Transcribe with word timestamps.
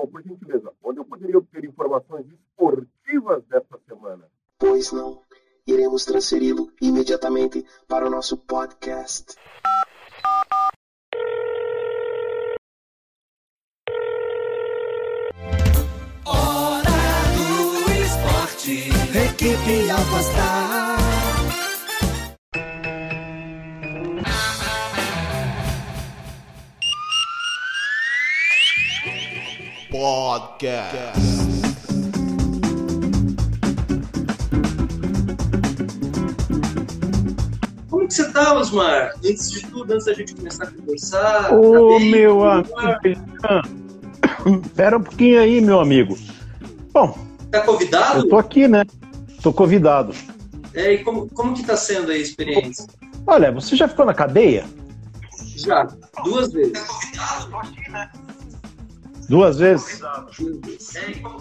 João, 0.00 0.06
por 0.06 0.22
gentileza, 0.22 0.72
onde 0.82 1.00
eu 1.00 1.04
poderia 1.04 1.38
obter 1.38 1.64
informações 1.64 2.26
esportivas 2.26 3.44
desta 3.44 3.78
semana? 3.86 4.24
Pois 4.58 4.92
não. 4.92 5.22
Iremos 5.66 6.04
transferi-lo 6.04 6.72
imediatamente 6.80 7.64
para 7.86 8.06
o 8.06 8.10
nosso 8.10 8.36
podcast. 8.38 9.36
Hora 16.26 16.84
do 17.36 17.92
esporte. 17.92 18.88
Equipe 19.28 19.90
Alpastar. 19.90 20.89
Podcast. 30.30 31.18
Como 37.90 38.06
que 38.06 38.14
você 38.14 38.30
tá, 38.30 38.54
Osmar? 38.54 39.12
Antes 39.16 39.50
de 39.50 39.66
tudo, 39.66 39.92
antes 39.92 40.06
da 40.06 40.14
gente 40.14 40.36
começar 40.36 40.64
a 40.64 40.70
conversar. 40.70 41.52
Ô, 41.52 41.94
tá 41.94 41.98
bem? 41.98 42.10
meu 42.12 42.48
amigo. 42.48 42.70
Espera 44.64 44.98
um 44.98 45.02
pouquinho 45.02 45.40
aí, 45.40 45.60
meu 45.60 45.80
amigo. 45.80 46.16
Bom, 46.92 47.18
Tá 47.50 47.62
convidado? 47.62 48.20
eu 48.20 48.28
tô 48.28 48.38
aqui, 48.38 48.68
né? 48.68 48.84
Tô 49.42 49.52
convidado. 49.52 50.14
É, 50.74 50.92
e 50.92 51.02
como, 51.02 51.28
como 51.30 51.54
que 51.54 51.64
tá 51.64 51.76
sendo 51.76 52.12
aí 52.12 52.18
a 52.18 52.22
experiência? 52.22 52.86
Olha, 53.26 53.50
você 53.50 53.74
já 53.74 53.88
ficou 53.88 54.06
na 54.06 54.14
cadeia? 54.14 54.64
Já, 55.56 55.88
duas 56.22 56.52
vezes. 56.52 56.80
Duas 59.30 59.60
vezes? 59.60 60.02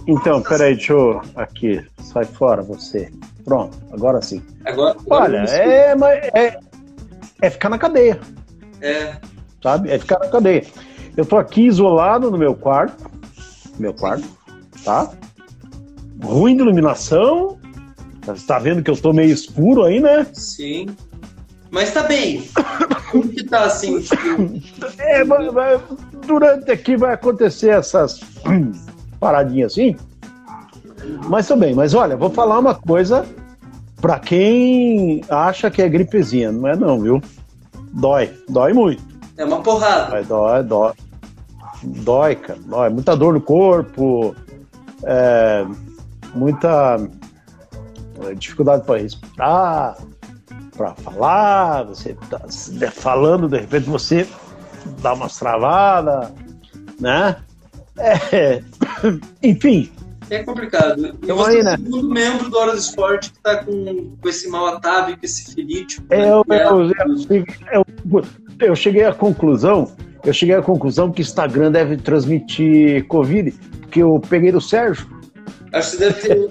Então, 0.05 0.43
peraí, 0.43 0.75
deixa 0.75 0.93
eu. 0.93 1.19
Aqui, 1.35 1.83
sai 2.03 2.23
fora 2.23 2.61
você. 2.61 3.11
Pronto, 3.43 3.75
agora 3.91 4.21
sim. 4.21 4.43
Agora, 4.63 4.91
agora 4.91 5.23
Olha, 5.23 5.37
é, 5.37 5.95
mas 5.95 6.19
é, 6.35 6.59
é 7.41 7.49
ficar 7.49 7.67
na 7.67 7.79
cadeia, 7.79 8.19
é, 8.79 9.15
sabe? 9.63 9.89
É 9.89 9.97
ficar 9.97 10.19
na 10.19 10.27
cadeia. 10.27 10.67
Eu 11.17 11.25
tô 11.25 11.35
aqui 11.35 11.65
isolado 11.65 12.29
no 12.29 12.37
meu 12.37 12.53
quarto. 12.53 13.09
Meu 13.79 13.91
quarto, 13.91 14.27
tá? 14.85 15.11
Ruim 16.21 16.55
de 16.55 16.61
iluminação. 16.61 17.57
Você 18.23 18.45
tá 18.45 18.59
vendo 18.59 18.83
que 18.83 18.91
eu 18.91 18.97
tô 18.97 19.11
meio 19.11 19.31
escuro 19.33 19.83
aí, 19.83 19.99
né? 19.99 20.27
sim. 20.31 20.85
Mas 21.71 21.91
tá 21.93 22.03
bem. 22.03 22.47
Como 23.11 23.27
que 23.27 23.43
tá 23.43 23.65
assim? 23.65 23.99
tipo, 24.01 24.17
É, 24.99 25.23
vai- 25.23 25.49
vai- 25.49 25.79
durante 26.29 26.71
aqui 26.71 26.95
vai 26.95 27.13
acontecer 27.13 27.71
essas 27.71 28.19
paradinhas 29.19 29.71
assim. 29.71 29.95
Mas 31.27 31.47
também, 31.47 31.73
mas 31.73 31.95
olha, 31.95 32.15
vou 32.15 32.29
falar 32.29 32.59
uma 32.59 32.75
coisa 32.75 33.25
pra 33.99 34.19
quem 34.19 35.23
acha 35.27 35.71
que 35.71 35.81
é 35.81 35.89
gripezinha, 35.89 36.51
não 36.51 36.67
é 36.67 36.75
não, 36.75 37.01
viu? 37.01 37.21
Dói, 37.93 38.31
dói 38.47 38.73
muito. 38.73 39.03
É 39.37 39.43
uma 39.43 39.61
porrada. 39.61 40.11
Vai, 40.11 40.23
dói, 40.23 40.63
dói. 40.63 40.93
Dói, 41.81 42.35
cara, 42.35 42.59
dói. 42.63 42.89
Muita 42.89 43.15
dor 43.15 43.33
no 43.33 43.41
corpo, 43.41 44.35
é, 45.03 45.65
muita 46.35 46.97
é, 48.23 48.35
dificuldade 48.35 48.83
para 48.85 48.99
respirar, 48.99 49.97
para 50.77 50.93
falar, 50.93 51.83
você 51.83 52.15
tá 52.29 52.39
falando, 52.91 53.47
de 53.47 53.57
repente 53.57 53.89
você 53.89 54.27
dá 55.01 55.13
umas 55.13 55.37
travadas, 55.37 56.31
né? 56.99 57.35
É, 57.97 58.61
enfim, 59.43 59.91
É 60.29 60.43
complicado. 60.43 61.05
E 61.05 61.13
Então 61.23 61.35
você 61.37 61.51
aí, 61.51 61.57
é 61.57 61.61
o 61.61 61.63
né? 61.63 61.77
segundo 61.77 62.09
membro 62.09 62.49
do 62.49 62.57
Hora 62.57 62.71
do 62.71 62.77
Esporte 62.77 63.31
que 63.31 63.39
tá 63.39 63.63
com, 63.63 64.15
com 64.21 64.29
esse 64.29 64.47
mal 64.47 64.67
atávico, 64.67 65.19
esse 65.23 65.53
filítico. 65.53 66.05
eu, 66.09 66.43
né? 66.47 66.65
eu, 66.65 66.91
eu, 66.91 67.85
eu, 68.11 68.25
eu 68.59 68.75
cheguei 68.75 69.05
à 69.05 69.13
conclusão, 69.13 69.91
eu 70.23 70.33
cheguei 70.33 70.55
à 70.55 70.61
conclusão 70.61 71.11
que 71.11 71.21
Instagram 71.21 71.71
deve 71.71 71.97
transmitir 71.97 73.05
Covid, 73.07 73.51
porque 73.81 74.01
eu 74.03 74.21
peguei 74.29 74.51
do 74.51 74.61
Sérgio. 74.61 75.18
Acho 75.73 75.91
que 75.91 75.97
você 75.97 76.09
deve 76.09 76.21
ter. 76.21 76.49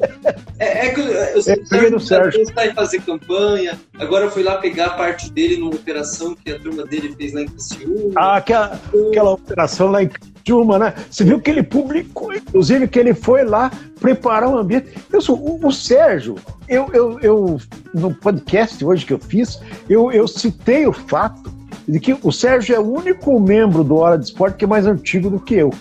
É, 0.59 0.87
é 0.87 0.91
que 0.91 1.01
eu 1.01 1.43
sei 1.43 1.55
É, 1.55 1.56
peguei 1.69 1.91
do 1.91 2.01
Sérgio. 2.01 2.43
está 2.43 2.67
em 2.67 2.75
fazer 2.75 3.01
campanha. 3.03 3.79
Agora 3.99 4.25
eu 4.27 4.31
fui 4.31 4.43
lá 4.43 4.56
pegar 4.59 4.87
a 4.87 4.91
parte 4.91 5.31
dele 5.31 5.56
numa 5.56 5.75
operação 5.75 6.34
que 6.34 6.51
a 6.53 6.59
turma 6.59 6.84
dele 6.84 7.15
fez 7.17 7.33
lá 7.33 7.43
em 7.43 7.47
Criciúma. 7.49 8.12
Ah, 8.17 8.37
aquela, 8.37 8.81
aquela 9.09 9.31
operação 9.33 9.91
lá 9.91 10.03
em 10.03 10.09
Criciúma, 10.09 10.78
né? 10.78 10.95
Você 11.11 11.25
viu 11.25 11.41
que 11.41 11.51
ele 11.51 11.62
publicou, 11.62 12.33
inclusive, 12.34 12.89
que 12.89 12.99
ele 12.99 13.15
foi 13.15 13.45
lá 13.45 13.71
preparar 14.01 14.49
o 14.49 14.59
ambiente. 14.59 14.89
Eu 15.12 15.21
sou, 15.21 15.37
o, 15.37 15.67
o 15.67 15.73
Sérgio, 15.73 16.37
eu, 16.69 16.89
eu, 16.93 17.21
eu, 17.21 17.61
no 17.95 18.15
podcast 18.15 18.84
hoje 18.84 19.05
que 19.05 19.12
eu 19.12 19.19
fiz, 19.19 19.61
eu, 19.89 20.11
eu 20.12 20.27
citei 20.28 20.87
o 20.87 20.93
fato 20.93 21.53
de 21.87 21.99
que 21.99 22.17
o 22.23 22.31
Sérgio 22.31 22.75
é 22.77 22.78
o 22.78 22.93
único 22.93 23.39
membro 23.41 23.83
do 23.83 23.97
Hora 23.97 24.19
de 24.19 24.27
Esporte 24.27 24.57
que 24.59 24.65
é 24.65 24.69
mais 24.69 24.87
antigo 24.87 25.31
do 25.31 25.41
que 25.41 25.55
eu. 25.55 25.73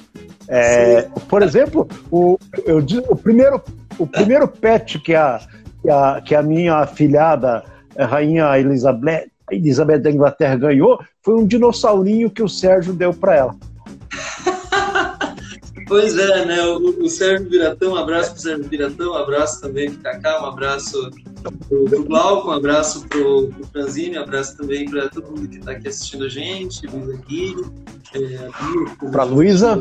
É, 0.50 1.10
por 1.28 1.42
exemplo, 1.42 1.88
o, 2.12 2.38
eu, 2.66 2.78
o, 3.10 3.16
primeiro, 3.16 3.62
o 3.98 4.08
primeiro 4.08 4.48
pet 4.48 5.00
que 5.00 5.14
a, 5.14 5.42
que 5.82 5.90
a, 5.90 6.22
que 6.22 6.36
a 6.36 6.42
minha 6.42 6.76
afilhada, 6.76 7.64
a 7.98 8.06
rainha 8.06 8.58
Elizabeth, 8.58 9.28
Elizabeth 9.52 10.00
da 10.00 10.12
Inglaterra 10.12 10.56
ganhou 10.56 11.00
foi 11.22 11.36
um 11.36 11.46
dinossaurinho 11.46 12.30
que 12.30 12.44
o 12.44 12.50
Sérgio 12.50 12.94
deu 12.94 13.14
para 13.14 13.36
ela. 13.36 13.56
Pois 15.88 16.18
é, 16.18 16.46
né? 16.46 16.66
O, 16.66 17.06
o 17.06 17.10
Sérgio 17.10 17.50
Viratão, 17.50 17.94
um 17.94 17.96
abraço 17.96 18.34
pro 18.34 18.42
Sérgio 18.42 18.66
Viratão, 18.66 19.12
um 19.14 19.16
abraço 19.16 19.62
também 19.62 19.92
pro 19.92 20.04
Kaká, 20.04 20.44
um 20.44 20.46
abraço 20.48 21.12
pro, 21.68 21.86
pro 21.86 22.04
Glauco, 22.04 22.50
um 22.50 22.52
abraço 22.52 23.08
pro, 23.08 23.48
pro 23.48 23.68
Franzini, 23.68 24.18
um 24.18 24.24
abraço 24.24 24.58
também 24.58 24.90
para 24.90 25.10
todo 25.10 25.30
mundo 25.32 25.48
que 25.48 25.60
está 25.60 25.72
aqui 25.72 25.88
assistindo 25.88 26.26
a 26.26 26.30
gente, 26.30 26.86
Luiz 26.88 27.20
Aguirre, 27.20 27.66
é, 28.14 29.10
Pra 29.12 29.24
Luísa. 29.24 29.80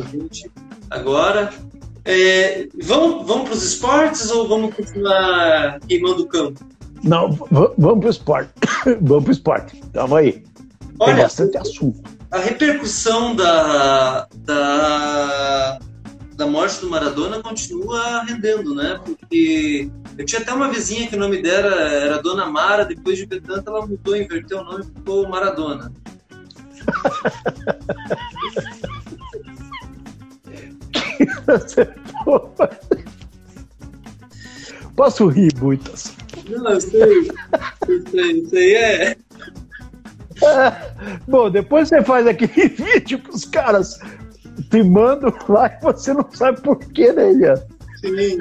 Agora. 0.90 1.50
É, 2.08 2.68
vamos 2.84 3.26
vamos 3.26 3.48
para 3.48 3.54
os 3.54 3.64
esportes 3.64 4.30
ou 4.30 4.46
vamos 4.46 4.72
continuar 4.76 5.80
queimando 5.88 6.22
o 6.22 6.26
campo? 6.28 6.64
Não, 7.02 7.32
vamos 7.76 7.98
pro 7.98 8.08
esporte. 8.08 8.50
vamos 9.02 9.24
pro 9.24 9.32
esporte. 9.32 9.80
Tamo 9.92 10.14
aí. 10.14 10.32
Tem 10.32 10.44
Olha, 11.00 11.24
bastante 11.24 11.58
assunto. 11.58 12.00
a 12.30 12.38
repercussão 12.38 13.34
da, 13.34 14.28
da, 14.36 15.78
da 16.36 16.46
morte 16.46 16.80
do 16.80 16.90
Maradona 16.90 17.42
continua 17.42 18.22
rendendo, 18.24 18.74
né? 18.74 19.00
Porque 19.04 19.90
eu 20.18 20.26
tinha 20.26 20.42
até 20.42 20.52
uma 20.52 20.70
vizinha 20.70 21.08
que 21.08 21.16
o 21.16 21.18
nome 21.18 21.40
dela 21.40 21.80
era 21.80 22.22
Dona 22.22 22.44
Mara, 22.46 22.84
depois 22.84 23.16
de 23.16 23.24
ver 23.24 23.40
tanto 23.42 23.70
ela 23.70 23.86
mudou, 23.86 24.14
inverteu 24.16 24.58
o 24.58 24.64
nome 24.64 24.84
e 24.84 24.86
ficou 24.86 25.26
Maradona. 25.28 25.92
Posso 34.94 35.26
rir 35.28 35.54
muito 35.60 35.92
assim. 35.92 36.14
Não, 36.48 36.70
eu 36.70 36.80
sei, 36.80 37.30
eu 37.88 38.08
sei, 38.08 38.40
isso 38.40 38.56
aí 38.56 38.74
é. 38.74 39.16
Bom, 41.26 41.50
depois 41.50 41.88
você 41.88 42.02
faz 42.02 42.26
aquele 42.26 42.52
vídeo 42.68 43.18
que 43.18 43.30
os 43.30 43.44
caras 43.44 43.98
te 44.70 44.82
mandam 44.82 45.32
lá 45.48 45.66
e 45.68 45.82
você 45.82 46.12
não 46.12 46.26
sabe 46.32 46.60
por 46.60 46.78
quê, 46.78 47.12
né, 47.12 47.30
Elian? 47.30 47.54
Sim. 48.00 48.38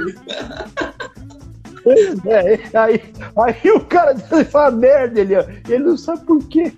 É, 2.25 2.60
aí, 2.77 3.01
aí 3.38 3.72
o 3.72 3.80
cara 3.81 4.18
fala 4.50 4.72
merda, 4.72 5.19
Elian. 5.19 5.45
Ele 5.69 5.83
não 5.83 5.98
sabe 5.98 6.25
por 6.25 6.44
quê. 6.48 6.74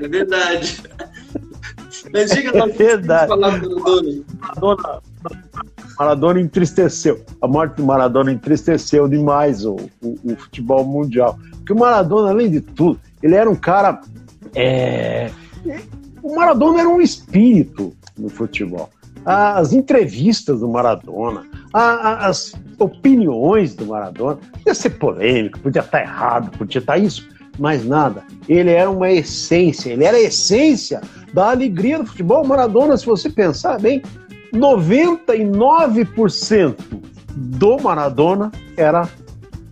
É 0.00 0.08
verdade. 0.08 0.82
Mas 2.12 2.30
diga 2.30 2.56
lá, 2.56 2.68
É 2.68 2.72
verdade. 2.72 3.28
falar 3.28 3.58
do 3.60 3.80
Maradona. 3.80 4.22
Maradona, 4.40 5.02
Maradona 5.98 6.40
entristeceu. 6.40 7.24
A 7.42 7.48
morte 7.48 7.74
do 7.76 7.84
Maradona 7.84 8.30
entristeceu 8.32 9.08
demais 9.08 9.64
o, 9.64 9.74
o, 10.00 10.16
o 10.32 10.36
futebol 10.36 10.84
mundial. 10.84 11.36
Porque 11.56 11.72
o 11.72 11.78
Maradona, 11.78 12.30
além 12.30 12.50
de 12.50 12.60
tudo, 12.60 13.00
ele 13.20 13.34
era 13.34 13.50
um 13.50 13.56
cara. 13.56 14.00
é, 14.54 15.30
O 16.22 16.36
Maradona 16.36 16.80
era 16.80 16.88
um 16.88 17.00
espírito 17.00 17.92
no 18.18 18.28
futebol. 18.28 18.90
As 19.24 19.72
entrevistas 19.72 20.60
do 20.60 20.68
Maradona, 20.68 21.44
as 21.72 22.54
opiniões 22.78 23.74
do 23.74 23.86
Maradona, 23.86 24.36
podia 24.36 24.74
ser 24.74 24.90
polêmico, 24.90 25.58
podia 25.58 25.82
estar 25.82 26.00
errado, 26.00 26.56
podia 26.56 26.78
estar 26.78 26.98
isso, 26.98 27.28
mas 27.58 27.84
nada. 27.84 28.22
Ele 28.48 28.70
era 28.70 28.88
uma 28.88 29.10
essência, 29.10 29.90
ele 29.90 30.04
era 30.04 30.16
a 30.16 30.22
essência 30.22 31.00
da 31.32 31.50
alegria 31.50 31.98
do 31.98 32.06
futebol. 32.06 32.46
Maradona, 32.46 32.96
se 32.96 33.04
você 33.04 33.28
pensar 33.28 33.80
bem, 33.80 34.00
99% 34.54 36.76
do 37.34 37.76
Maradona 37.78 38.52
era, 38.76 39.08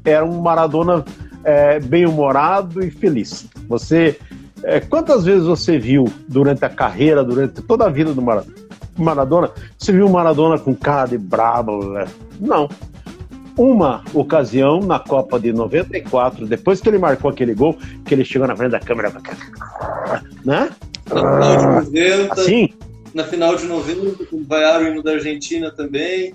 era 0.04 0.25
um 0.25 0.40
Maradona 0.40 1.04
é, 1.44 1.78
bem-humorado 1.81 2.82
e 2.84 2.90
feliz. 2.90 3.46
Você, 3.69 4.19
é, 4.66 4.80
quantas 4.80 5.24
vezes 5.24 5.44
você 5.44 5.78
viu 5.78 6.12
durante 6.26 6.64
a 6.64 6.68
carreira, 6.68 7.22
durante 7.22 7.62
toda 7.62 7.86
a 7.86 7.88
vida 7.88 8.12
do 8.12 8.20
Maradona? 8.20 9.52
Você 9.78 9.92
viu 9.92 10.06
o 10.06 10.10
Maradona 10.10 10.58
com 10.58 10.74
cara 10.74 11.06
de 11.06 11.16
brabo? 11.16 11.84
Né? 11.92 12.04
Não. 12.40 12.68
Uma 13.56 14.02
ocasião 14.12 14.80
na 14.80 14.98
Copa 14.98 15.38
de 15.38 15.52
94, 15.52 16.46
depois 16.46 16.80
que 16.80 16.88
ele 16.88 16.98
marcou 16.98 17.30
aquele 17.30 17.54
gol, 17.54 17.78
que 18.04 18.12
ele 18.12 18.24
chegou 18.24 18.48
na 18.48 18.56
frente 18.56 18.72
da 18.72 18.80
câmera, 18.80 19.12
né? 20.44 20.68
Na 21.08 21.14
final 21.14 21.82
de 21.84 21.90
90, 21.90 22.32
Assim, 22.34 22.74
na 23.14 23.24
final 23.24 23.54
de 23.54 23.66
90, 23.66 24.26
com 24.26 24.36
o 24.36 24.44
vaiaram 24.44 24.86
o 24.86 24.88
hino 24.88 25.02
da 25.02 25.12
Argentina 25.12 25.70
também. 25.70 26.34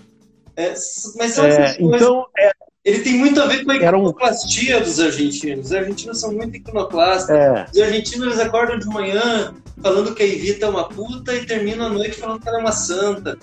É, 0.56 0.70
mas 0.70 1.32
são 1.34 1.46
é, 1.46 1.50
essas 1.50 1.78
coisas. 1.78 2.02
então, 2.02 2.26
é, 2.38 2.52
Ele 2.84 3.00
tem 3.02 3.14
muito 3.20 3.40
a 3.40 3.46
ver 3.46 3.64
com 3.64 3.72
a 3.72 3.76
Era 3.76 3.96
um- 3.96 4.02
iconoclastia 4.10 4.82
dos 4.82 5.00
argentinos. 5.00 5.68
Os 5.68 5.72
argentinos 5.74 6.20
são 6.20 6.32
muito 6.34 6.58
iconoclastas. 6.58 7.30
é, 7.30 7.66
Os 7.72 7.80
argentinos 7.80 8.26
eles 8.28 8.40
acordam 8.40 8.80
de 8.80 8.88
manhã 8.88 9.54
falando 9.84 10.16
que 10.16 10.24
a 10.24 10.26
Evita 10.26 10.66
é 10.66 10.70
uma 10.70 10.88
puta 10.90 11.34
e 11.36 11.46
terminam 11.46 11.86
a 11.86 11.90
noite 11.90 12.14
falando 12.14 12.42
que 12.42 12.48
ela 12.50 12.58
é 12.58 12.62
uma 12.62 12.72
santa. 12.72 13.38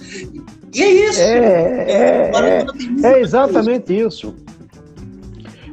E 0.74 0.82
é 0.82 0.90
isso. 1.08 1.20
é, 1.20 1.84
é, 1.88 2.30
É 2.34 2.62
ver 2.64 2.66
com 2.66 3.06
exatamente 3.18 3.96
isso. 3.96 4.34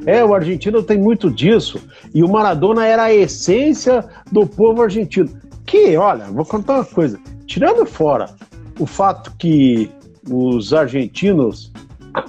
É, 0.06 0.24
o 0.24 0.32
argentino 0.32 0.80
tem 0.84 0.96
muito 0.98 1.28
disso. 1.28 1.80
E 2.14 2.22
o 2.22 2.28
Maradona 2.28 2.86
era 2.86 3.04
a 3.04 3.12
essência 3.14 4.04
do 4.30 4.46
povo 4.46 4.80
argentino. 4.82 5.28
Que, 5.66 5.96
olha, 5.96 6.26
vou 6.26 6.44
contar 6.44 6.74
uma 6.74 6.84
coisa. 6.84 7.18
Tirando 7.48 7.84
fora 7.84 8.30
o 8.78 8.86
fato 8.86 9.32
que 9.36 9.90
os 10.30 10.72
argentinos, 10.72 11.72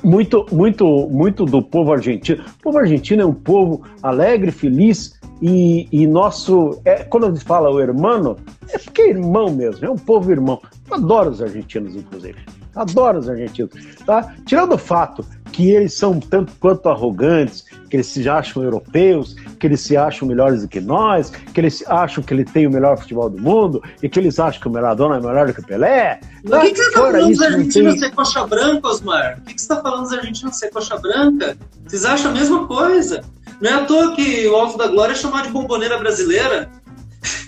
muito, 0.03 0.45
muito, 0.51 1.07
muito 1.09 1.45
do 1.45 1.61
povo 1.61 1.93
argentino, 1.93 2.43
o 2.43 2.63
povo 2.63 2.77
argentino 2.77 3.21
é 3.21 3.25
um 3.25 3.33
povo 3.33 3.83
alegre, 4.01 4.51
feliz 4.51 5.19
e, 5.41 5.87
e 5.91 6.07
nosso. 6.07 6.79
É, 6.85 7.03
quando 7.03 7.27
gente 7.27 7.43
fala 7.43 7.69
o 7.69 7.79
hermano, 7.79 8.37
é 8.69 8.77
porque 8.77 9.01
é 9.01 9.09
irmão 9.09 9.51
mesmo, 9.51 9.85
é 9.85 9.89
um 9.89 9.97
povo 9.97 10.31
irmão. 10.31 10.61
Adoro 10.89 11.29
os 11.29 11.41
argentinos, 11.41 11.95
inclusive. 11.95 12.37
Adoro 12.75 13.19
os 13.19 13.29
argentinos. 13.29 13.73
Tá? 14.05 14.35
Tirando 14.45 14.73
o 14.73 14.77
fato 14.77 15.25
que 15.57 15.71
eles 15.71 15.95
são 15.95 16.19
tanto 16.19 16.53
quanto 16.59 16.87
arrogantes, 16.87 17.65
que 17.89 17.95
eles 17.95 18.05
se 18.05 18.29
acham 18.29 18.61
europeus, 18.61 19.35
que 19.59 19.65
eles 19.65 19.81
se 19.81 19.97
acham 19.97 20.27
melhores 20.27 20.61
do 20.61 20.67
que 20.67 20.79
nós, 20.79 21.31
que 21.31 21.59
eles 21.59 21.83
acham 21.87 22.23
que 22.23 22.31
ele 22.31 22.45
tem 22.45 22.67
o 22.67 22.69
melhor 22.69 22.95
futebol 22.95 23.27
do 23.27 23.41
mundo 23.41 23.81
e 24.03 24.07
que 24.07 24.19
eles 24.19 24.39
acham 24.39 24.61
que 24.61 24.67
o 24.67 24.71
Maradona 24.71 25.17
é 25.17 25.19
melhor 25.19 25.47
do 25.47 25.55
que 25.55 25.61
o 25.61 25.65
Pelé. 25.65 26.19
Por 26.45 26.61
que, 26.61 26.73
que 26.73 26.77
você 26.77 26.91
tá 26.91 26.99
Fora 26.99 27.11
falando 27.13 27.29
dos 27.31 27.41
argentinos 27.41 27.93
tem- 27.95 27.99
ser 28.03 28.11
coxa 28.13 28.45
branca, 28.45 28.87
Osmar? 28.87 29.37
Por 29.37 29.45
que, 29.45 29.55
que 29.55 29.61
você 29.63 29.67
tá 29.67 29.81
falando 29.81 30.03
dos 30.03 30.13
argentinos 30.13 30.59
ser 30.59 30.69
coxa 30.69 30.97
branca? 30.99 31.57
Vocês 31.87 32.05
acham 32.05 32.29
a 32.29 32.33
mesma 32.35 32.67
coisa? 32.67 33.23
Não 33.59 33.71
é 33.71 33.73
à 33.73 33.85
toa 33.85 34.15
que 34.15 34.47
o 34.47 34.55
Alto 34.55 34.77
da 34.77 34.85
Glória 34.85 35.13
é 35.13 35.15
chamado 35.15 35.47
de 35.47 35.53
bomboneira 35.53 35.97
brasileira? 35.97 36.69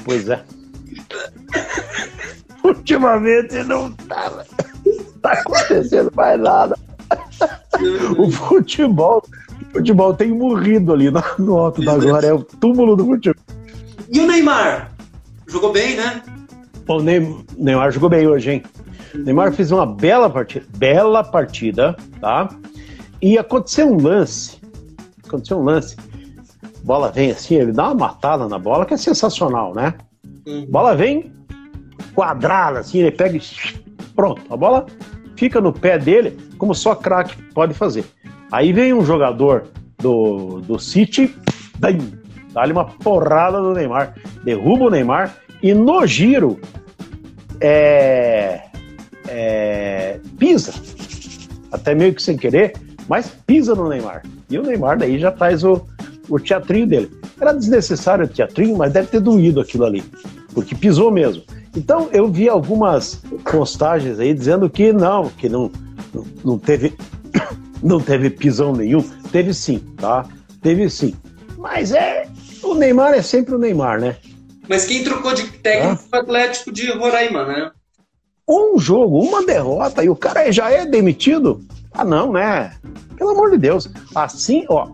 Pois 0.04 0.28
é. 0.28 0.42
Ultimamente 2.64 3.64
não 3.66 3.92
tá, 3.92 4.32
tá 5.22 5.32
acontecendo 5.34 6.12
mais 6.16 6.42
nada. 6.42 6.76
O 8.18 8.30
futebol, 8.32 9.24
o 9.70 9.78
futebol 9.78 10.14
tem 10.14 10.32
morrido 10.32 10.94
ali 10.94 11.10
no, 11.12 11.22
no 11.40 11.58
alto 11.58 11.84
da 11.84 11.98
glória, 11.98 12.28
é 12.28 12.34
o 12.34 12.44
túmulo 12.44 12.96
do 12.96 13.06
futebol. 13.06 13.44
E 14.12 14.20
o 14.20 14.28
Neymar? 14.28 14.92
Jogou 15.48 15.72
bem, 15.72 15.96
né? 15.96 16.22
O 16.88 17.02
Neym- 17.02 17.46
Neymar 17.58 17.92
jogou 17.92 18.10
bem 18.10 18.28
hoje, 18.28 18.52
hein? 18.52 18.64
O 19.14 19.20
Neymar 19.20 19.52
fez 19.54 19.72
uma 19.72 19.86
bela 19.86 20.30
partida, 20.30 20.66
bela 20.78 21.24
partida, 21.24 21.96
tá? 22.20 22.50
E 23.22 23.38
aconteceu 23.38 23.88
um 23.92 24.02
lance, 24.02 24.58
aconteceu 25.28 25.58
um 25.60 25.64
lance, 25.64 25.96
bola 26.84 27.12
vem 27.12 27.32
assim, 27.32 27.56
ele 27.56 27.72
dá 27.72 27.86
uma 27.88 27.96
matada 27.96 28.48
na 28.48 28.58
bola 28.58 28.86
que 28.86 28.94
é 28.94 28.98
sensacional, 28.98 29.74
né? 29.74 29.94
Hum. 30.48 30.66
bola 30.70 30.96
vem 30.96 31.32
quadrada, 32.16 32.80
assim, 32.80 33.00
ele 33.00 33.12
pega 33.12 33.38
e 33.38 33.42
pronto, 34.16 34.42
a 34.52 34.58
bola 34.58 34.86
fica 35.40 35.62
no 35.62 35.72
pé 35.72 35.98
dele, 35.98 36.38
como 36.58 36.76
só 36.76 36.94
craque 36.94 37.42
pode 37.54 37.74
fazer. 37.74 38.04
Aí 38.52 38.74
vem 38.74 38.94
um 38.94 39.06
jogador 39.06 39.68
do, 39.98 40.60
do 40.60 40.78
City, 40.78 41.34
dá-lhe 41.80 42.74
uma 42.74 42.86
porrada 42.86 43.62
do 43.62 43.74
Neymar, 43.74 44.16
derruba 44.44 44.86
o 44.86 44.90
Neymar 44.90 45.34
e 45.64 45.74
no 45.74 46.06
giro 46.06 46.60
é, 47.62 48.64
é, 49.30 50.20
pisa, 50.38 50.74
até 51.72 51.96
meio 51.96 52.14
que 52.14 52.22
sem 52.22 52.36
querer, 52.36 52.74
mas 53.08 53.30
pisa 53.48 53.74
no 53.74 53.88
Neymar. 53.88 54.24
E 54.50 54.60
o 54.60 54.64
Neymar 54.64 54.98
daí 54.98 55.18
já 55.20 55.32
faz 55.32 55.64
o, 55.64 55.88
o 56.28 56.38
teatrinho 56.38 56.88
dele. 56.88 57.12
Era 57.40 57.54
desnecessário 57.54 58.26
o 58.26 58.28
teatrinho, 58.28 58.78
mas 58.78 58.92
deve 58.92 59.08
ter 59.08 59.22
doído 59.22 59.62
aquilo 59.62 59.86
ali, 59.86 60.04
porque 60.54 60.76
pisou 60.76 61.10
mesmo. 61.10 61.44
Então 61.76 62.10
eu 62.12 62.28
vi 62.32 62.50
algumas 62.50 63.22
postagens 63.50 64.20
aí 64.20 64.34
dizendo 64.34 64.70
que 64.70 64.92
não, 64.92 65.30
que 65.30 65.48
não, 65.48 65.72
não, 66.44 66.58
teve 66.58 66.94
não 67.84 68.00
teve 68.00 68.30
pisão 68.30 68.74
nenhum. 68.74 69.04
Teve 69.32 69.54
sim, 69.54 69.80
tá? 69.98 70.26
Teve 70.62 70.90
sim. 70.90 71.16
Mas 71.58 71.92
é 71.92 72.28
o 72.64 72.74
Neymar 72.74 73.14
é 73.14 73.22
sempre 73.22 73.56
o 73.56 73.60
Neymar, 73.60 74.00
né? 74.00 74.18
Mas 74.68 74.86
quem 74.86 75.04
trocou 75.04 75.34
de 75.34 75.44
técnico 75.44 76.04
foi 76.10 76.20
o 76.20 76.22
Atlético 76.22 76.72
de 76.72 76.92
Roraima, 76.92 77.46
né? 77.46 77.72
um 78.50 78.80
jogo, 78.80 79.20
uma 79.20 79.46
derrota 79.46 80.04
e 80.04 80.10
o 80.10 80.16
cara 80.16 80.52
já 80.52 80.72
é 80.72 80.86
demitido? 80.86 81.62
Ah, 81.94 82.04
não, 82.04 82.34
né? 82.34 82.74
Pelo 83.16 83.30
amor 83.30 83.52
de 83.52 83.60
Deus. 83.60 83.88
Assim, 84.16 84.66
ó, 84.68 84.90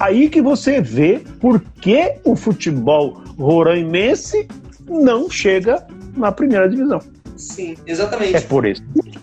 aí 0.00 0.30
que 0.30 0.40
você 0.40 0.80
vê 0.80 1.22
por 1.38 1.60
que 1.60 2.14
o 2.24 2.34
futebol 2.34 3.20
roraimense 3.38 4.48
não 4.88 5.28
chega 5.28 5.86
na 6.16 6.32
primeira 6.32 6.68
divisão. 6.68 7.00
Sim, 7.36 7.74
É 7.86 7.90
exatamente. 7.90 8.40
por 8.46 8.66
isso. 8.66 8.82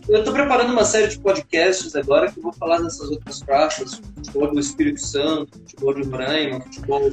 Eu 0.09 0.23
tô 0.23 0.33
preparando 0.33 0.71
uma 0.71 0.83
série 0.83 1.07
de 1.07 1.19
podcasts 1.19 1.95
agora 1.95 2.29
que 2.29 2.39
eu 2.39 2.43
vou 2.43 2.53
falar 2.53 2.79
dessas 2.79 3.09
outras 3.09 3.39
praças, 3.41 4.01
futebol 4.15 4.51
do 4.51 4.59
Espírito 4.59 4.99
Santo, 4.99 5.57
futebol 5.59 5.93
de 5.93 6.03
Roraima, 6.03 6.59
futebol 6.59 7.11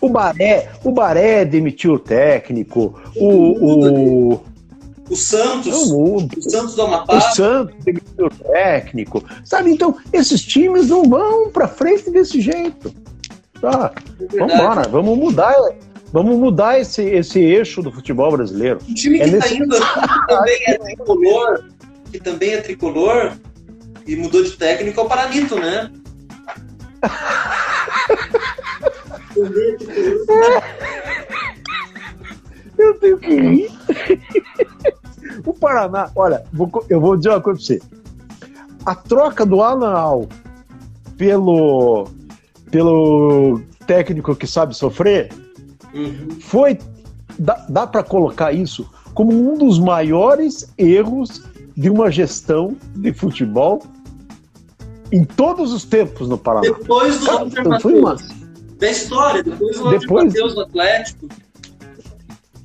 O 0.00 0.08
Baré, 0.08 0.70
o 0.84 0.92
Baré 0.92 1.44
demitiu 1.44 1.94
o 1.94 1.98
técnico, 1.98 3.00
o, 3.16 3.26
o, 3.26 4.44
O 5.10 5.16
Santos, 5.16 5.90
o, 5.90 6.28
Santos 6.40 6.76
do 6.76 6.82
Amapá, 6.82 7.16
o 7.16 7.20
Santos 7.34 7.74
demitiu 7.84 8.26
o 8.26 8.30
técnico. 8.30 9.24
Sabe, 9.44 9.72
então, 9.72 9.96
esses 10.12 10.40
times 10.42 10.88
não 10.88 11.08
vão 11.08 11.50
pra 11.50 11.66
frente 11.66 12.10
desse 12.10 12.40
jeito. 12.40 12.94
Tá? 13.60 13.92
é 14.20 14.38
Vamos 14.38 14.54
embora, 14.54 14.88
vamos 14.88 15.18
mudar, 15.18 15.54
vamos 16.14 16.38
mudar 16.38 16.78
esse, 16.78 17.02
esse 17.02 17.40
eixo 17.40 17.82
do 17.82 17.90
futebol 17.90 18.30
brasileiro. 18.30 18.78
Um 18.88 18.94
time 18.94 19.18
que 19.18 19.24
É 19.24 19.26
tá 19.26 19.32
nesse- 19.32 19.56
indo 19.56 19.74
que 19.76 19.80
também 20.28 20.58
é 20.68 20.78
tricolor, 20.78 21.64
que 22.12 22.18
também 22.20 22.52
é 22.54 22.60
tricolor 22.60 23.32
e 24.06 24.14
mudou 24.14 24.44
de 24.44 24.52
técnico 24.52 25.00
é 25.00 25.02
o 25.02 25.08
Paranito, 25.08 25.56
né? 25.56 25.90
É. 30.30 30.84
Eu 32.78 32.94
tenho 32.98 33.18
que 33.18 33.28
rir. 33.40 33.70
o 35.46 35.54
Paraná, 35.54 36.10
olha, 36.16 36.44
vou 36.52 36.68
eu 36.90 37.00
vou 37.00 37.16
dizer 37.16 37.30
uma 37.30 37.40
coisa 37.40 37.58
pra 37.58 37.66
você. 37.66 37.80
A 38.84 38.94
troca 38.94 39.46
do 39.46 39.62
Alan 39.62 40.26
pelo, 41.16 42.08
pelo 42.70 43.60
técnico 43.86 44.34
que 44.34 44.46
sabe 44.46 44.74
sofrer 44.76 45.32
Uhum. 45.94 46.28
foi. 46.40 46.78
Dá, 47.38 47.66
dá 47.68 47.86
para 47.86 48.02
colocar 48.02 48.52
isso 48.52 48.88
como 49.14 49.32
um 49.32 49.56
dos 49.58 49.78
maiores 49.78 50.72
erros 50.78 51.42
de 51.76 51.90
uma 51.90 52.10
gestão 52.10 52.76
de 52.96 53.12
futebol 53.12 53.82
em 55.10 55.24
todos 55.24 55.72
os 55.72 55.84
tempos 55.84 56.28
no 56.28 56.36
Paraná. 56.38 56.62
Depois 56.76 57.18
do 57.20 57.26
Cara, 57.26 57.44
então 57.46 57.80
foi 57.80 57.98
uma- 57.98 58.10
Matheus. 58.10 58.44
Da 58.78 58.90
história, 58.90 59.42
depois 59.42 59.78
do 59.78 59.90
Depois- 59.90 60.24
Matheus 60.26 60.54
no 60.54 60.60
Atlético. 60.62 61.28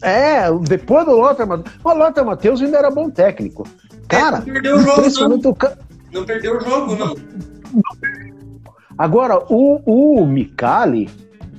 É, 0.02 0.52
depois 0.62 1.06
do 1.06 1.12
Lothar 1.12 1.48
Matheus. 1.48 1.76
O 1.84 1.94
Lothar 1.94 2.26
Matheus 2.26 2.62
ainda 2.62 2.78
era 2.78 2.90
bom 2.92 3.10
técnico. 3.10 3.68
Cara, 4.08 4.38
É, 4.38 4.40
não 4.40 4.46
perdeu 4.46 4.76
o 4.78 4.80
jogo, 4.82 5.38
não. 5.44 5.54
ca- 5.54 5.78
Não 6.12 6.26
perdeu 6.26 6.58
o 6.58 6.62
jogo, 6.62 6.96
não. 6.96 7.16
Agora, 8.98 9.40
o, 9.50 10.20
o 10.22 10.26
Micali, 10.26 11.10